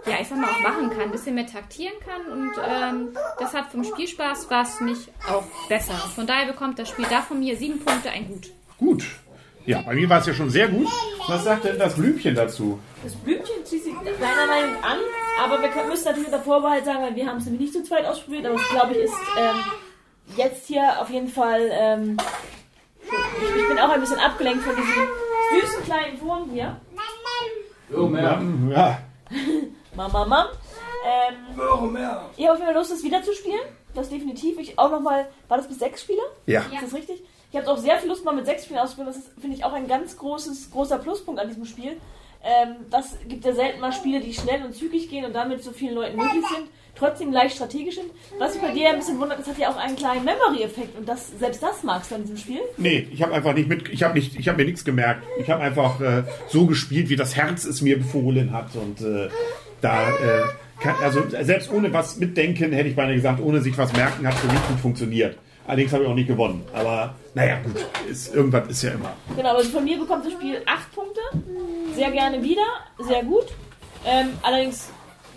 ja, 0.05 0.13
ich 0.21 0.27
sag 0.27 0.37
mal, 0.37 0.49
auch 0.49 0.59
machen 0.59 0.89
kann, 0.89 1.01
ein 1.01 1.11
bisschen 1.11 1.35
mehr 1.35 1.47
taktieren 1.47 1.93
kann 2.05 2.31
und 2.31 2.51
ähm, 2.65 3.09
das 3.39 3.53
hat 3.53 3.71
vom 3.71 3.83
Spielspaß 3.83 4.49
war 4.49 4.63
es 4.63 4.75
für 4.75 4.83
mich 4.85 5.11
auch 5.27 5.43
besser. 5.67 5.93
Von 5.93 6.25
daher 6.25 6.47
bekommt 6.47 6.79
das 6.79 6.89
Spiel 6.89 7.05
da 7.09 7.21
von 7.21 7.39
mir 7.39 7.57
sieben 7.57 7.79
Punkte 7.79 8.09
ein 8.09 8.27
Gut. 8.27 8.51
Gut. 8.77 9.05
Ja, 9.65 9.81
bei 9.81 9.93
mir 9.93 10.09
war 10.09 10.19
es 10.19 10.25
ja 10.25 10.33
schon 10.33 10.49
sehr 10.49 10.67
gut. 10.67 10.87
Was 11.27 11.43
sagt 11.43 11.65
denn 11.65 11.77
das 11.77 11.95
Blümchen 11.95 12.33
dazu? 12.33 12.79
Das 13.03 13.13
Blümchen 13.15 13.65
zieht 13.65 13.83
sich 13.83 13.93
deiner 13.93 14.47
Meinung 14.47 14.83
an, 14.83 14.97
aber 15.43 15.61
wir 15.61 15.69
können, 15.69 15.89
müssen 15.89 16.05
natürlich 16.05 16.27
unter 16.27 16.41
Vorbehalt 16.41 16.85
sagen, 16.85 17.03
weil 17.03 17.15
wir 17.15 17.27
haben 17.27 17.37
es 17.37 17.45
nämlich 17.45 17.61
nicht 17.61 17.73
zu 17.73 17.83
zweit 17.83 18.05
ausprobiert, 18.05 18.45
aber 18.45 18.55
es 18.55 18.69
glaube 18.69 18.93
ich 18.93 18.99
ist 18.99 19.13
ähm, 19.37 19.55
jetzt 20.37 20.67
hier 20.67 20.99
auf 20.99 21.09
jeden 21.09 21.27
Fall. 21.27 21.69
Ähm, 21.71 22.17
ich, 23.03 23.61
ich 23.61 23.67
bin 23.67 23.77
auch 23.79 23.89
ein 23.89 23.99
bisschen 23.99 24.19
abgelenkt 24.19 24.63
von 24.63 24.75
diesem 24.75 25.61
süßen 25.61 25.83
kleinen 25.83 26.19
Ton 26.19 26.49
hier. 26.51 26.79
Ja, 28.71 28.99
Mama, 29.99 30.19
Mama. 30.19 30.49
Ähm, 31.05 31.57
ich 32.37 32.45
habe 32.45 32.53
auf 32.53 32.59
jeden 32.59 32.71
Fall 32.71 32.73
Lust, 32.73 32.91
das 32.91 33.03
wieder 33.03 33.21
zu 33.21 33.33
spielen. 33.33 33.59
Das 33.93 34.09
definitiv. 34.09 34.57
Ich 34.57 34.79
auch 34.79 34.89
nochmal. 34.89 35.27
War 35.49 35.57
das 35.57 35.67
bis 35.67 35.79
sechs 35.79 36.03
Spieler? 36.03 36.23
ja. 36.45 36.61
Ist 36.61 36.83
das 36.83 36.93
richtig? 36.93 37.21
Ich 37.51 37.57
habe 37.57 37.67
auch 37.67 37.77
sehr 37.77 37.97
viel 37.97 38.07
Lust, 38.07 38.23
mal 38.23 38.33
mit 38.33 38.45
sechs 38.45 38.63
Spielen 38.63 38.79
auszuprobieren. 38.79 39.13
Das 39.13 39.25
ist, 39.25 39.41
finde 39.41 39.57
ich, 39.57 39.65
auch 39.65 39.73
ein 39.73 39.87
ganz 39.87 40.15
großes, 40.15 40.71
großer 40.71 40.99
Pluspunkt 40.99 41.41
an 41.41 41.49
diesem 41.49 41.65
Spiel. 41.65 41.97
Ähm, 42.41 42.75
das 42.89 43.17
gibt 43.27 43.43
ja 43.43 43.53
selten 43.53 43.81
mal 43.81 43.91
Spiele, 43.91 44.21
die 44.21 44.33
schnell 44.33 44.63
und 44.63 44.73
zügig 44.73 45.09
gehen 45.09 45.25
und 45.25 45.33
damit 45.33 45.61
so 45.63 45.71
vielen 45.71 45.95
Leuten 45.95 46.15
möglich 46.15 46.45
sind, 46.47 46.69
trotzdem 46.95 47.33
leicht 47.33 47.55
strategisch 47.55 47.95
sind. 47.95 48.11
Was 48.37 48.53
mich 48.53 48.61
bei 48.61 48.71
dir 48.71 48.89
ein 48.89 48.95
bisschen 48.97 49.19
wundert, 49.19 49.39
das 49.39 49.47
hat 49.47 49.57
ja 49.57 49.69
auch 49.69 49.75
einen 49.75 49.97
kleinen 49.97 50.23
Memory-Effekt 50.23 50.97
und 50.97 51.09
das, 51.09 51.37
selbst 51.37 51.61
das 51.61 51.83
magst 51.83 52.11
du 52.11 52.15
an 52.15 52.21
diesem 52.21 52.37
Spiel. 52.37 52.61
Nee, 52.77 53.09
ich 53.11 53.21
habe 53.21 53.33
einfach 53.33 53.53
nicht 53.53 53.67
mit, 53.67 53.89
ich 53.89 54.03
habe 54.03 54.13
nicht, 54.13 54.39
ich 54.39 54.47
habe 54.47 54.57
mir 54.59 54.65
nichts 54.65 54.85
gemerkt. 54.85 55.25
Ich 55.39 55.49
habe 55.49 55.61
einfach 55.61 55.99
äh, 55.99 56.23
so 56.47 56.65
gespielt, 56.65 57.09
wie 57.09 57.17
das 57.17 57.35
Herz 57.35 57.65
es 57.65 57.81
mir 57.81 57.97
befohlen 57.97 58.53
hat 58.53 58.73
und 58.75 59.01
äh, 59.01 59.27
da, 59.81 60.09
äh, 60.09 60.43
kann, 60.79 60.95
also 61.03 61.23
selbst 61.41 61.71
ohne 61.71 61.91
was 61.93 62.17
mitdenken, 62.17 62.71
hätte 62.71 62.89
ich 62.89 62.95
beinahe 62.95 63.15
gesagt, 63.15 63.41
ohne 63.41 63.61
sich 63.61 63.77
was 63.77 63.91
merken, 63.93 64.27
hat 64.27 64.33
für 64.35 64.47
mich 64.47 64.67
gut 64.67 64.79
funktioniert. 64.79 65.37
Allerdings 65.67 65.93
habe 65.93 66.03
ich 66.03 66.09
auch 66.09 66.15
nicht 66.15 66.27
gewonnen. 66.27 66.65
Aber 66.73 67.15
naja, 67.35 67.59
gut, 67.63 67.85
ist, 68.09 68.33
irgendwas 68.33 68.67
ist 68.69 68.81
ja 68.81 68.91
immer. 68.91 69.13
Genau, 69.35 69.55
also 69.55 69.69
von 69.69 69.83
mir 69.83 69.99
bekommt 69.99 70.25
das 70.25 70.33
Spiel 70.33 70.61
8 70.65 70.91
Punkte. 70.95 71.21
Sehr 71.95 72.09
gerne 72.11 72.41
wieder, 72.41 72.63
sehr 72.97 73.23
gut. 73.23 73.45
Ähm, 74.05 74.29
allerdings 74.41 74.89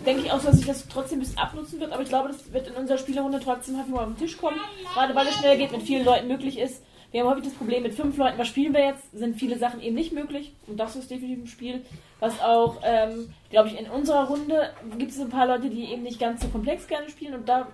denke 0.05 0.23
ich 0.23 0.31
auch, 0.31 0.43
dass 0.43 0.55
sich 0.55 0.65
das 0.65 0.87
trotzdem 0.87 1.19
ein 1.19 1.21
bisschen 1.21 1.37
abnutzen 1.37 1.79
wird, 1.79 1.91
aber 1.91 2.01
ich 2.01 2.09
glaube, 2.09 2.29
das 2.29 2.51
wird 2.51 2.67
in 2.67 2.73
unserer 2.73 2.97
Spielerrunde 2.97 3.39
trotzdem 3.43 3.77
häufig 3.77 3.93
mal 3.93 4.01
auf 4.01 4.07
den 4.07 4.17
Tisch 4.17 4.37
kommen. 4.37 4.57
Gerade 4.93 5.13
weil 5.13 5.27
es 5.27 5.35
schnell 5.35 5.57
geht, 5.57 5.71
mit 5.71 5.83
vielen 5.83 6.03
Leuten 6.03 6.27
möglich 6.27 6.57
ist. 6.57 6.81
Wir 7.13 7.21
haben 7.21 7.29
häufig 7.29 7.43
das 7.43 7.53
Problem 7.53 7.83
mit 7.83 7.93
fünf 7.93 8.17
Leuten, 8.17 8.39
was 8.39 8.47
spielen 8.47 8.73
wir 8.73 8.83
jetzt, 8.87 9.03
sind 9.13 9.35
viele 9.37 9.59
Sachen 9.59 9.79
eben 9.81 9.95
nicht 9.95 10.13
möglich. 10.13 10.51
Und 10.65 10.79
das 10.79 10.95
ist 10.95 11.11
definitiv 11.11 11.43
ein 11.43 11.47
Spiel, 11.47 11.81
was 12.19 12.41
auch, 12.41 12.77
ähm, 12.83 13.29
glaube 13.51 13.69
ich, 13.69 13.79
in 13.79 13.85
unserer 13.87 14.25
Runde 14.27 14.71
gibt 14.97 15.11
es 15.11 15.19
ein 15.19 15.29
paar 15.29 15.45
Leute, 15.45 15.69
die 15.69 15.85
eben 15.91 16.01
nicht 16.01 16.19
ganz 16.19 16.41
so 16.41 16.47
komplex 16.47 16.87
gerne 16.87 17.07
spielen 17.09 17.35
und 17.35 17.47
da 17.47 17.67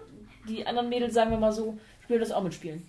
die 0.49 0.67
anderen 0.67 0.89
Mädels, 0.89 1.13
sagen 1.13 1.31
wir 1.31 1.37
mal 1.37 1.53
so, 1.53 1.77
spielen 2.03 2.19
das 2.19 2.33
auch 2.33 2.43
mitspielen. 2.43 2.85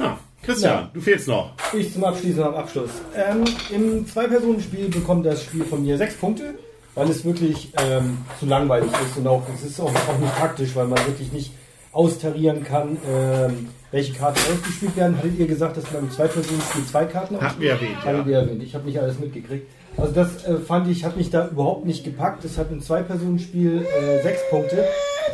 Ah, 0.00 0.16
Christian, 0.42 0.72
Ja. 0.84 0.90
du 0.92 1.00
fehlst 1.00 1.28
noch. 1.28 1.52
Ich 1.72 1.92
zum 1.92 2.02
Abschließen 2.02 2.42
am 2.42 2.54
Abschluss. 2.56 2.90
Ähm, 3.16 3.44
Im 3.70 4.04
Zwei-Personen-Spiel 4.06 4.88
bekommt 4.88 5.24
das 5.24 5.44
Spiel 5.44 5.64
von 5.64 5.84
mir 5.84 5.96
sechs 5.96 6.16
Punkte, 6.16 6.54
weil 6.96 7.08
es 7.08 7.24
wirklich 7.24 7.72
ähm, 7.80 8.18
zu 8.40 8.46
langweilig 8.46 8.90
ist 9.06 9.16
und 9.16 9.28
auch 9.28 9.42
es 9.54 9.62
ist 9.62 9.78
auch, 9.80 9.94
auch 9.94 10.18
nicht 10.18 10.34
taktisch, 10.36 10.74
weil 10.74 10.88
man 10.88 10.98
wirklich 11.06 11.30
nicht 11.32 11.52
austarieren 11.92 12.64
kann, 12.64 12.96
ähm, 13.08 13.68
welche 13.94 14.12
Karten 14.12 14.40
ausgespielt 14.52 14.96
werden. 14.96 15.16
Hattet 15.16 15.38
ihr 15.38 15.46
gesagt, 15.46 15.76
dass 15.76 15.90
man 15.92 16.02
im 16.02 16.10
Zwei-Personen-Spiel 16.10 16.84
zwei 16.84 17.04
Karten 17.04 17.40
Hatten 17.40 17.60
wir 17.60 17.70
erwähnt, 17.70 18.04
Hattet 18.04 18.26
ja. 18.26 18.32
ihr 18.32 18.38
erwähnt. 18.38 18.62
Ich 18.64 18.74
habe 18.74 18.86
nicht 18.86 18.98
alles 19.00 19.20
mitgekriegt. 19.20 19.68
Also 19.96 20.12
das 20.12 20.44
äh, 20.44 20.56
fand 20.56 20.88
ich, 20.88 21.04
hat 21.04 21.16
mich 21.16 21.30
da 21.30 21.46
überhaupt 21.46 21.86
nicht 21.86 22.02
gepackt. 22.02 22.44
Es 22.44 22.58
hat 22.58 22.72
im 22.72 22.80
Zwei-Personen-Spiel 22.80 23.86
äh, 23.86 24.22
sechs 24.24 24.40
Punkte. 24.50 24.84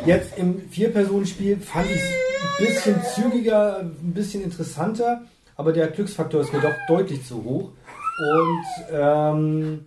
Jetzt 0.05 0.37
im 0.37 0.61
Vier-Personen-Spiel 0.69 1.57
fand 1.57 1.87
ich 1.89 1.95
es 1.95 2.03
ein 2.03 2.67
bisschen 2.67 2.95
zügiger, 3.15 3.79
ein 3.79 4.13
bisschen 4.13 4.43
interessanter, 4.43 5.23
aber 5.55 5.73
der 5.73 5.87
Glücksfaktor 5.87 6.41
ist 6.41 6.53
mir 6.53 6.61
doch 6.61 6.75
deutlich 6.87 7.25
zu 7.25 7.43
hoch. 7.43 7.71
Und 8.19 8.65
ähm, 8.91 9.85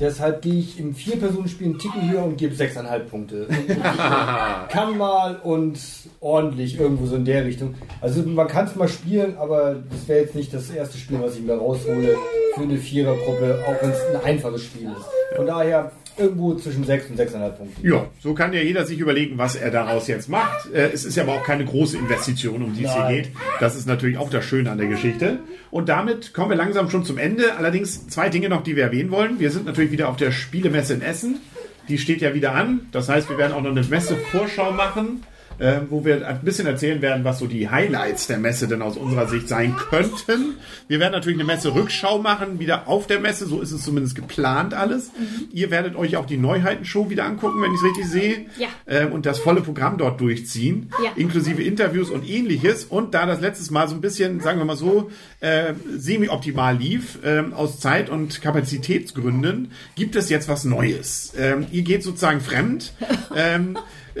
deshalb 0.00 0.42
gehe 0.42 0.54
ich 0.54 0.78
im 0.78 0.94
Vier-Personen-Spiel 0.94 1.68
einen 1.68 1.78
Ticken 1.78 2.10
höher 2.10 2.24
und 2.24 2.36
gebe 2.36 2.54
6,5 2.54 2.98
Punkte. 3.00 3.48
kann 4.68 4.96
mal 4.96 5.36
und 5.36 5.78
ordentlich 6.20 6.78
irgendwo 6.78 7.06
so 7.06 7.16
in 7.16 7.24
der 7.24 7.44
Richtung. 7.44 7.74
Also 8.00 8.22
man 8.22 8.48
kann 8.48 8.66
es 8.66 8.76
mal 8.76 8.88
spielen, 8.88 9.36
aber 9.36 9.76
das 9.90 10.08
wäre 10.08 10.20
jetzt 10.20 10.34
nicht 10.34 10.52
das 10.52 10.70
erste 10.70 10.98
Spiel, 10.98 11.20
was 11.20 11.36
ich 11.36 11.42
mir 11.42 11.54
raushole 11.54 12.16
für 12.54 12.62
eine 12.62 12.78
Vierergruppe, 12.78 13.64
auch 13.66 13.82
wenn 13.82 13.90
es 13.90 14.00
ein 14.14 14.24
einfaches 14.24 14.64
Spiel 14.64 14.88
ist. 14.90 15.36
Von 15.36 15.46
daher 15.46 15.92
irgendwo 16.20 16.54
zwischen 16.54 16.84
6 16.84 17.10
und 17.10 17.18
6,5 17.18 17.50
Punkten. 17.50 17.86
Ja, 17.88 18.06
so 18.22 18.34
kann 18.34 18.52
ja 18.52 18.60
jeder 18.60 18.84
sich 18.86 18.98
überlegen, 19.00 19.38
was 19.38 19.56
er 19.56 19.70
daraus 19.70 20.06
jetzt 20.06 20.28
macht. 20.28 20.72
Äh, 20.72 20.90
Es 20.92 21.04
ist 21.04 21.16
ja 21.16 21.22
aber 21.24 21.32
auch 21.34 21.42
keine 21.42 21.64
große 21.64 21.96
Investition, 21.96 22.62
um 22.62 22.74
die 22.74 22.84
es 22.84 22.94
hier 22.94 23.08
geht. 23.08 23.28
Das 23.58 23.74
ist 23.76 23.86
natürlich 23.86 24.18
auch 24.18 24.30
das 24.30 24.44
Schöne 24.44 24.70
an 24.70 24.78
der 24.78 24.86
Geschichte. 24.88 25.38
Und 25.70 25.88
damit 25.88 26.32
kommen 26.34 26.50
wir 26.50 26.56
langsam 26.56 26.90
schon 26.90 27.04
zum 27.04 27.18
Ende. 27.18 27.56
Allerdings 27.56 28.06
zwei 28.08 28.28
Dinge 28.28 28.48
noch, 28.48 28.62
die 28.62 28.76
wir 28.76 28.84
erwähnen 28.84 29.10
wollen. 29.10 29.40
Wir 29.40 29.50
sind 29.50 29.66
natürlich 29.66 29.90
wieder 29.92 30.08
auf 30.08 30.16
der 30.16 30.30
Spielemesse 30.32 30.94
in 30.94 31.02
Essen. 31.02 31.38
Die 31.88 31.98
steht 31.98 32.20
ja 32.20 32.34
wieder 32.34 32.54
an. 32.54 32.86
Das 32.92 33.08
heißt, 33.08 33.28
wir 33.30 33.38
werden 33.38 33.52
auch 33.52 33.62
noch 33.62 33.70
eine 33.70 33.82
Messevorschau 33.82 34.72
machen, 34.72 35.22
äh, 35.60 35.80
wo 35.88 36.04
wir 36.04 36.26
ein 36.26 36.40
bisschen 36.40 36.66
erzählen 36.66 37.00
werden, 37.02 37.22
was 37.22 37.38
so 37.38 37.46
die 37.46 37.68
Highlights 37.68 38.26
der 38.26 38.38
Messe 38.38 38.66
denn 38.66 38.82
aus 38.82 38.96
unserer 38.96 39.28
Sicht 39.28 39.46
sein 39.48 39.76
könnten. 39.76 40.54
Wir 40.88 40.98
werden 40.98 41.12
natürlich 41.12 41.38
eine 41.38 41.44
Messe-Rückschau 41.46 42.18
machen, 42.18 42.58
wieder 42.58 42.88
auf 42.88 43.06
der 43.06 43.20
Messe. 43.20 43.46
So 43.46 43.60
ist 43.60 43.70
es 43.70 43.82
zumindest 43.82 44.16
geplant 44.16 44.74
alles. 44.74 45.10
Ihr 45.52 45.70
werdet 45.70 45.94
euch 45.96 46.16
auch 46.16 46.26
die 46.26 46.38
Neuheitenshow 46.38 47.10
wieder 47.10 47.24
angucken, 47.24 47.62
wenn 47.62 47.70
ich 47.72 47.78
es 47.78 47.84
richtig 47.84 48.06
sehe. 48.06 48.46
Ja. 48.58 48.68
Äh, 48.86 49.06
und 49.06 49.26
das 49.26 49.38
volle 49.38 49.60
Programm 49.60 49.98
dort 49.98 50.20
durchziehen, 50.20 50.90
Ja. 51.04 51.10
inklusive 51.16 51.62
Interviews 51.62 52.10
und 52.10 52.28
ähnliches. 52.28 52.84
Und 52.84 53.14
da 53.14 53.26
das 53.26 53.40
letztes 53.40 53.70
Mal 53.70 53.86
so 53.88 53.94
ein 53.94 54.00
bisschen, 54.00 54.40
sagen 54.40 54.58
wir 54.58 54.64
mal 54.64 54.76
so, 54.76 55.10
äh, 55.40 55.74
semi-optimal 55.96 56.76
lief, 56.76 57.18
ähm, 57.24 57.52
aus 57.52 57.78
Zeit- 57.80 58.08
und 58.10 58.40
Kapazitätsgründen, 58.42 59.72
gibt 59.94 60.16
es 60.16 60.30
jetzt 60.30 60.48
was 60.48 60.64
Neues. 60.64 61.32
Ähm, 61.38 61.66
ihr 61.70 61.82
geht 61.82 62.02
sozusagen 62.02 62.40
fremd. 62.40 62.92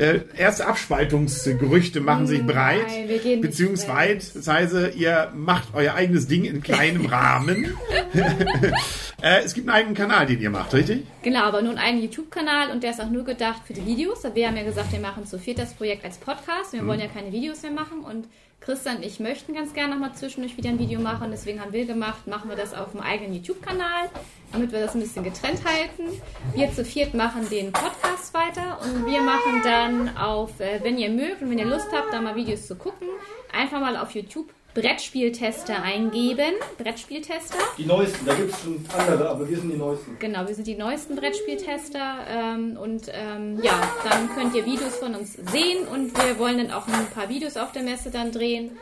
äh, 0.00 0.20
erste 0.36 0.66
Abspaltungsgerüchte 0.66 2.00
machen 2.00 2.26
sich 2.26 2.44
breit, 2.44 2.86
Nein, 2.88 3.08
wir 3.08 3.18
gehen 3.18 3.40
beziehungsweise 3.42 4.88
ihr 4.90 5.30
macht 5.36 5.74
euer 5.74 5.94
eigenes 5.94 6.26
Ding 6.26 6.44
in 6.44 6.62
kleinem 6.62 7.04
Rahmen. 7.10 7.76
äh, 9.22 9.42
es 9.44 9.52
gibt 9.52 9.68
einen 9.68 9.76
eigenen 9.76 9.94
Kanal, 9.94 10.24
den 10.26 10.40
ihr 10.40 10.50
macht, 10.50 10.72
richtig? 10.72 11.06
Genau, 11.22 11.40
aber 11.40 11.60
nun 11.60 11.76
einen 11.76 12.02
YouTube-Kanal 12.02 12.70
und 12.70 12.82
der 12.82 12.92
ist 12.92 13.00
auch 13.00 13.10
nur 13.10 13.24
gedacht 13.24 13.62
für 13.66 13.74
die 13.74 13.84
Videos. 13.84 14.22
Wir 14.32 14.48
haben 14.48 14.56
ja 14.56 14.64
gesagt, 14.64 14.90
wir 14.92 15.00
machen 15.00 15.26
zu 15.26 15.38
viert 15.38 15.58
das 15.58 15.74
Projekt 15.74 16.04
als 16.04 16.16
Podcast. 16.16 16.72
Wir 16.72 16.86
wollen 16.86 17.00
ja 17.00 17.08
keine 17.08 17.30
Videos 17.30 17.62
mehr 17.62 17.72
machen 17.72 18.00
und 18.00 18.26
Christian 18.60 18.98
und 18.98 19.04
ich 19.04 19.20
möchten 19.20 19.54
ganz 19.54 19.72
gerne 19.72 19.94
nochmal 19.94 20.14
zwischendurch 20.14 20.56
wieder 20.56 20.68
ein 20.68 20.78
Video 20.78 21.00
machen. 21.00 21.30
Deswegen 21.30 21.60
haben 21.60 21.72
wir 21.72 21.86
gemacht, 21.86 22.26
machen 22.26 22.50
wir 22.50 22.56
das 22.56 22.74
auf 22.74 22.92
dem 22.92 23.00
eigenen 23.00 23.34
YouTube-Kanal, 23.34 24.10
damit 24.52 24.70
wir 24.70 24.80
das 24.80 24.94
ein 24.94 25.00
bisschen 25.00 25.24
getrennt 25.24 25.64
halten. 25.64 26.20
Wir 26.54 26.70
zu 26.72 26.84
viert 26.84 27.14
machen 27.14 27.48
den 27.48 27.72
Podcast 27.72 28.34
weiter 28.34 28.78
und 28.82 29.06
wir 29.06 29.22
machen 29.22 29.62
dann 29.64 30.16
auf, 30.16 30.60
äh, 30.60 30.80
wenn 30.82 30.98
ihr 30.98 31.10
mögt 31.10 31.40
und 31.40 31.50
wenn 31.50 31.58
ihr 31.58 31.64
Lust 31.64 31.88
habt, 31.92 32.12
da 32.12 32.20
mal 32.20 32.36
Videos 32.36 32.66
zu 32.66 32.76
gucken, 32.76 33.08
einfach 33.52 33.80
mal 33.80 33.96
auf 33.96 34.10
YouTube 34.14 34.52
Brettspieltester 34.74 35.82
eingeben. 35.82 36.54
Brettspieltester. 36.78 37.58
Die 37.76 37.86
neuesten, 37.86 38.24
da 38.24 38.34
gibt 38.34 38.52
es 38.52 38.60
schon 38.60 38.84
andere, 38.96 39.28
aber 39.28 39.48
wir 39.48 39.56
sind 39.56 39.70
die 39.70 39.76
neuesten. 39.76 40.16
Genau, 40.18 40.46
wir 40.46 40.54
sind 40.54 40.66
die 40.66 40.76
neuesten 40.76 41.16
Brettspieltester 41.16 42.26
ähm, 42.28 42.76
und 42.76 43.10
ähm, 43.12 43.60
ja, 43.62 43.80
dann 44.04 44.28
könnt 44.34 44.54
ihr 44.54 44.64
Videos 44.64 44.96
von 44.96 45.14
uns 45.14 45.34
sehen 45.34 45.88
und 45.88 46.16
wir 46.16 46.38
wollen 46.38 46.58
dann 46.58 46.70
auch 46.70 46.86
ein 46.86 47.06
paar 47.06 47.28
Videos 47.28 47.56
auf 47.56 47.72
der 47.72 47.82
Messe 47.82 48.10
dann 48.10 48.32
drehen, 48.32 48.78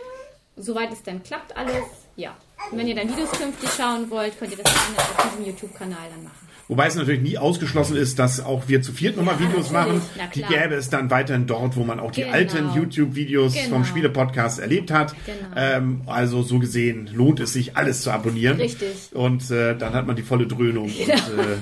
soweit 0.57 0.93
es 0.93 1.03
dann 1.03 1.23
klappt 1.23 1.57
alles. 1.57 1.85
Ja, 2.17 2.37
und 2.71 2.79
wenn 2.79 2.89
ihr 2.89 2.95
dann 2.95 3.09
Videos 3.09 3.31
künftig 3.31 3.71
schauen 3.71 4.11
wollt, 4.11 4.39
könnt 4.39 4.51
ihr 4.53 4.59
das 4.63 4.73
gerne 4.73 4.99
auf 4.99 5.31
diesem 5.31 5.47
YouTube-Kanal 5.47 6.09
dann 6.11 6.25
machen. 6.25 6.48
Wobei 6.69 6.87
es 6.87 6.97
natürlich 6.97 7.23
nie 7.23 7.39
ausgeschlossen 7.39 7.97
ist, 7.97 8.19
dass 8.19 8.45
auch 8.45 8.65
wir 8.69 8.83
zu 8.83 8.93
viert 8.93 9.17
nochmal 9.17 9.41
Videos 9.41 9.71
machen. 9.71 10.03
Die 10.35 10.43
gäbe 10.43 10.75
es 10.75 10.91
dann 10.91 11.11
weiterhin 11.11 11.47
dort, 11.47 11.77
wo 11.77 11.85
man 11.85 11.99
auch 11.99 12.11
die 12.11 12.21
Genau. 12.23 12.35
alten 12.35 12.71
YouTube-Videos 12.75 13.55
Genau. 13.55 13.69
vom 13.71 13.85
Spiele-Podcast 13.87 14.59
erlebt 14.61 14.91
hat. 14.91 15.15
Genau. 15.25 15.39
Ähm, 15.57 16.03
also 16.07 16.43
so 16.43 16.59
gesehen 16.59 17.09
lohnt 17.13 17.41
es 17.41 17.55
sich, 17.55 17.77
alles 17.77 18.03
zu 18.03 18.11
abonnieren. 18.11 18.59
Richtig. 18.59 18.89
Und 19.15 19.51
äh, 19.51 19.77
dann 19.79 19.95
hat 19.95 20.07
man 20.07 20.15
die 20.17 20.23
volle 20.23 20.47
Dröhnung. 20.47 20.85
Und, 20.91 21.09
äh, 21.09 21.59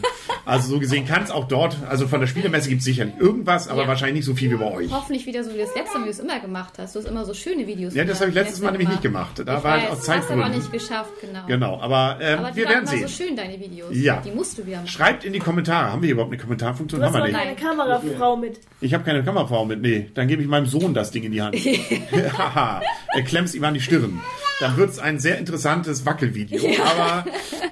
also 0.46 0.68
so 0.68 0.78
gesehen 0.78 1.04
kann 1.06 1.22
es 1.24 1.30
auch 1.30 1.46
dort, 1.48 1.76
also 1.88 2.06
von 2.08 2.20
der 2.20 2.26
Spielemesse 2.26 2.68
gibt 2.68 2.78
es 2.78 2.84
sicherlich 2.86 3.14
irgendwas, 3.18 3.68
aber 3.68 3.82
Ja. 3.82 3.88
wahrscheinlich 3.88 4.16
nicht 4.16 4.24
so 4.24 4.34
viel 4.34 4.50
wie 4.50 4.54
bei 4.56 4.70
euch. 4.72 4.90
Hoffentlich 4.92 5.26
wieder 5.26 5.44
so 5.44 5.52
wie 5.52 5.58
das 5.58 5.74
letzte 5.74 5.98
Mal, 5.98 6.04
wie 6.04 6.08
du 6.08 6.10
es 6.12 6.18
immer 6.20 6.40
gemacht 6.40 6.74
hast. 6.78 6.94
Du 6.94 7.00
hast 7.00 7.06
immer 7.06 7.24
so 7.24 7.34
schöne 7.34 7.66
Videos. 7.66 7.94
Ja, 7.94 8.04
das 8.04 8.20
habe 8.20 8.30
ich 8.30 8.34
letztes 8.34 8.60
Mal 8.62 8.70
nämlich 8.70 8.88
nicht 8.88 9.02
gemacht. 9.02 9.32
Da 9.44 9.58
ich 9.58 9.64
war 9.64 9.64
weiß, 9.64 9.82
ich 9.82 9.88
aus 9.90 9.90
du 9.90 10.00
hast 10.00 10.08
aber 10.08 10.20
Zeitgründen. 10.28 10.58
nicht 10.58 10.72
geschafft, 10.72 11.10
genau. 11.20 11.40
Genau, 11.46 11.80
aber, 11.80 12.18
ähm, 12.20 12.38
Aber 12.38 12.50
die 12.52 12.56
wir 12.56 12.64
waren 12.64 12.72
werden 12.74 12.84
immer 12.88 12.98
sehen. 12.98 13.08
so 13.08 13.24
schön, 13.24 13.36
deine 13.36 13.60
Videos. 13.60 13.88
Ja. 13.92 14.22
Die 14.24 14.30
musst 14.30 14.56
du 14.56 14.64
wieder 14.66 14.76
machen. 14.76 14.86
Schreibt 14.88 15.24
in 15.24 15.32
die 15.32 15.38
Kommentare. 15.40 15.92
Haben 15.92 16.02
wir 16.02 16.10
überhaupt 16.10 16.32
eine 16.32 16.40
Kommentarfunktion? 16.40 17.00
Du 17.00 17.06
hast 17.06 17.14
Haben 17.14 17.22
wir 17.24 17.32
nicht. 17.32 17.38
keine 17.38 17.56
Kamerafrau 17.56 18.36
mit. 18.36 18.60
Ich 18.80 18.94
habe 18.94 19.04
keine 19.04 19.22
Kamerafrau 19.24 19.64
mit. 19.64 19.80
Nee, 19.82 20.10
dann 20.14 20.28
gebe 20.28 20.42
ich 20.42 20.48
meinem 20.48 20.66
Sohn 20.66 20.94
das 20.94 21.10
Ding 21.10 21.24
in 21.24 21.32
die 21.32 21.42
Hand. 21.42 21.56
Haha, 22.38 22.80
er 23.16 23.22
klemmt 23.22 23.52
ihm 23.54 23.64
an 23.64 23.74
die 23.74 23.80
Stirn. 23.80 24.20
Dann 24.60 24.76
wird 24.78 24.88
es 24.90 24.98
ein 24.98 25.18
sehr 25.18 25.36
interessantes 25.38 26.06
Wackelvideo, 26.06 26.62
aber 26.82 27.26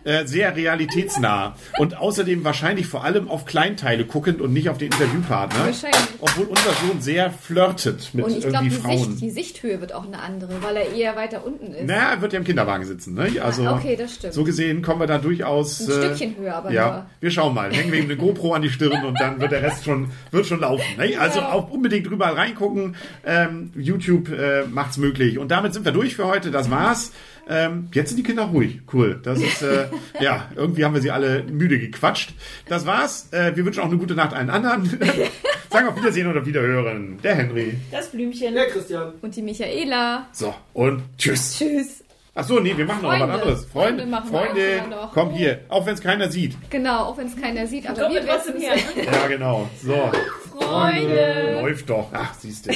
äh, 0.04 0.26
sehr 0.26 0.54
realitätsnah. 0.54 1.56
Und 1.78 1.96
außerdem 1.96 2.44
wahrscheinlich 2.44 2.86
vor 2.86 3.04
allem 3.04 3.28
auf 3.30 3.46
Kleinteile 3.46 4.04
guckend 4.04 4.42
und 4.42 4.52
nicht 4.52 4.68
auf 4.68 4.76
den 4.76 4.92
Interviewpartner. 4.92 5.64
Wahrscheinlich. 5.64 5.98
Obwohl 6.20 6.44
unser 6.44 6.72
Sohn 6.86 7.00
sehr 7.00 7.30
flirtet 7.30 8.10
mit 8.12 8.26
Und 8.26 8.32
ich 8.32 8.40
glaube, 8.40 8.56
irgendwie 8.66 8.76
die, 8.76 8.82
Frauen. 8.82 8.98
Sicht, 9.12 9.20
die 9.22 9.30
Sichthöhe 9.30 9.80
wird 9.80 9.94
auch 9.94 10.06
eine 10.06 10.18
andere, 10.20 10.62
weil 10.62 10.76
er 10.76 10.92
eher 10.92 11.16
weiter 11.16 11.46
unten 11.46 11.72
ist. 11.72 11.86
naja, 11.86 12.10
er 12.16 12.20
wird 12.20 12.34
ja 12.34 12.38
im 12.40 12.44
Kinderwagen 12.44 12.84
sitzen. 12.84 13.14
Ne? 13.14 13.30
Also, 13.42 13.64
Ah, 13.66 13.76
okay, 13.76 13.96
das 13.96 14.16
stimmt. 14.16 14.34
So 14.34 14.44
gesehen 14.44 14.82
kommen 14.82 15.00
wir 15.00 15.06
da 15.06 15.16
durchaus. 15.16 15.80
Ein 15.80 15.86
Stückchen 16.16 16.36
höher, 16.36 16.54
aber 16.56 16.70
Ja, 16.70 16.86
nur. 16.90 17.06
wir 17.20 17.30
schauen 17.30 17.54
mal. 17.54 17.72
Hängen 17.72 17.92
wir 17.92 17.98
ihm 17.98 18.04
eine 18.06 18.16
GoPro 18.18 18.52
an 18.52 18.60
die 18.60 18.68
Stirn 18.70 19.04
und 19.06 19.18
dann 19.18 19.40
wird 19.40 19.52
der 19.52 19.62
Rest 19.62 19.84
schon, 19.84 20.10
wird 20.32 20.44
schon 20.44 20.60
laufen. 20.60 20.84
Ne? 20.98 21.16
Also 21.18 21.40
auch 21.40 21.70
unbedingt 21.70 22.10
drüber 22.10 22.26
reingucken. 22.36 22.96
Ähm, 23.24 23.70
YouTube 23.74 24.28
äh, 24.30 24.64
macht's 24.70 24.98
möglich. 24.98 25.33
Und 25.38 25.50
damit 25.50 25.74
sind 25.74 25.84
wir 25.84 25.92
durch 25.92 26.16
für 26.16 26.26
heute. 26.26 26.50
Das 26.50 26.70
war's. 26.70 27.12
Ähm, 27.48 27.88
jetzt 27.92 28.10
sind 28.10 28.18
die 28.18 28.22
Kinder 28.22 28.44
ruhig. 28.44 28.80
Cool. 28.92 29.20
Das 29.22 29.40
ist, 29.40 29.62
äh, 29.62 29.88
ja, 30.20 30.48
irgendwie 30.56 30.84
haben 30.84 30.94
wir 30.94 31.02
sie 31.02 31.10
alle 31.10 31.42
müde 31.44 31.78
gequatscht. 31.78 32.34
Das 32.68 32.86
war's. 32.86 33.28
Äh, 33.32 33.56
wir 33.56 33.64
wünschen 33.64 33.80
auch 33.80 33.88
eine 33.88 33.98
gute 33.98 34.14
Nacht 34.14 34.32
allen 34.32 34.50
anderen. 34.50 34.84
Sagen 35.70 35.88
auf 35.88 35.96
Wiedersehen 35.96 36.28
oder 36.28 36.46
Wiederhören. 36.46 37.18
Der 37.22 37.34
Henry. 37.34 37.76
Das 37.90 38.10
Blümchen. 38.10 38.54
Der 38.54 38.66
Christian. 38.66 39.14
Und 39.20 39.34
die 39.34 39.42
Michaela. 39.42 40.28
So, 40.32 40.54
und 40.72 41.02
tschüss. 41.18 41.58
Tschüss. 41.58 42.03
Ach 42.36 42.44
so, 42.44 42.58
nee, 42.58 42.76
wir 42.76 42.84
machen 42.84 43.02
noch 43.02 43.10
Freunde. 43.10 43.28
was 43.28 43.40
anderes. 43.40 43.64
Freunde, 43.66 44.02
Freunde 44.08 44.28
Freunde, 44.28 44.88
noch. 44.90 45.12
komm 45.12 45.30
hier. 45.30 45.60
Auch 45.68 45.86
wenn 45.86 45.94
es 45.94 46.00
keiner 46.02 46.28
sieht. 46.30 46.56
Genau, 46.68 47.04
auch 47.04 47.16
wenn 47.16 47.28
es 47.28 47.40
keiner 47.40 47.66
sieht, 47.66 47.88
aber 47.88 48.10
wir 48.10 48.22
wissen 48.24 48.60
her. 48.60 48.74
Ja, 49.04 49.28
genau. 49.28 49.68
So, 49.82 50.10
Freunde. 50.58 51.60
läuft 51.62 51.88
doch. 51.88 52.08
Ach, 52.12 52.34
siehst 52.34 52.66
du. 52.66 52.70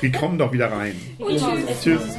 Wir 0.00 0.12
kommen 0.12 0.38
doch 0.38 0.52
wieder 0.52 0.70
rein. 0.70 0.94
Und 1.18 1.30
tschüss. 1.38 1.80
Tschüss. 1.82 2.16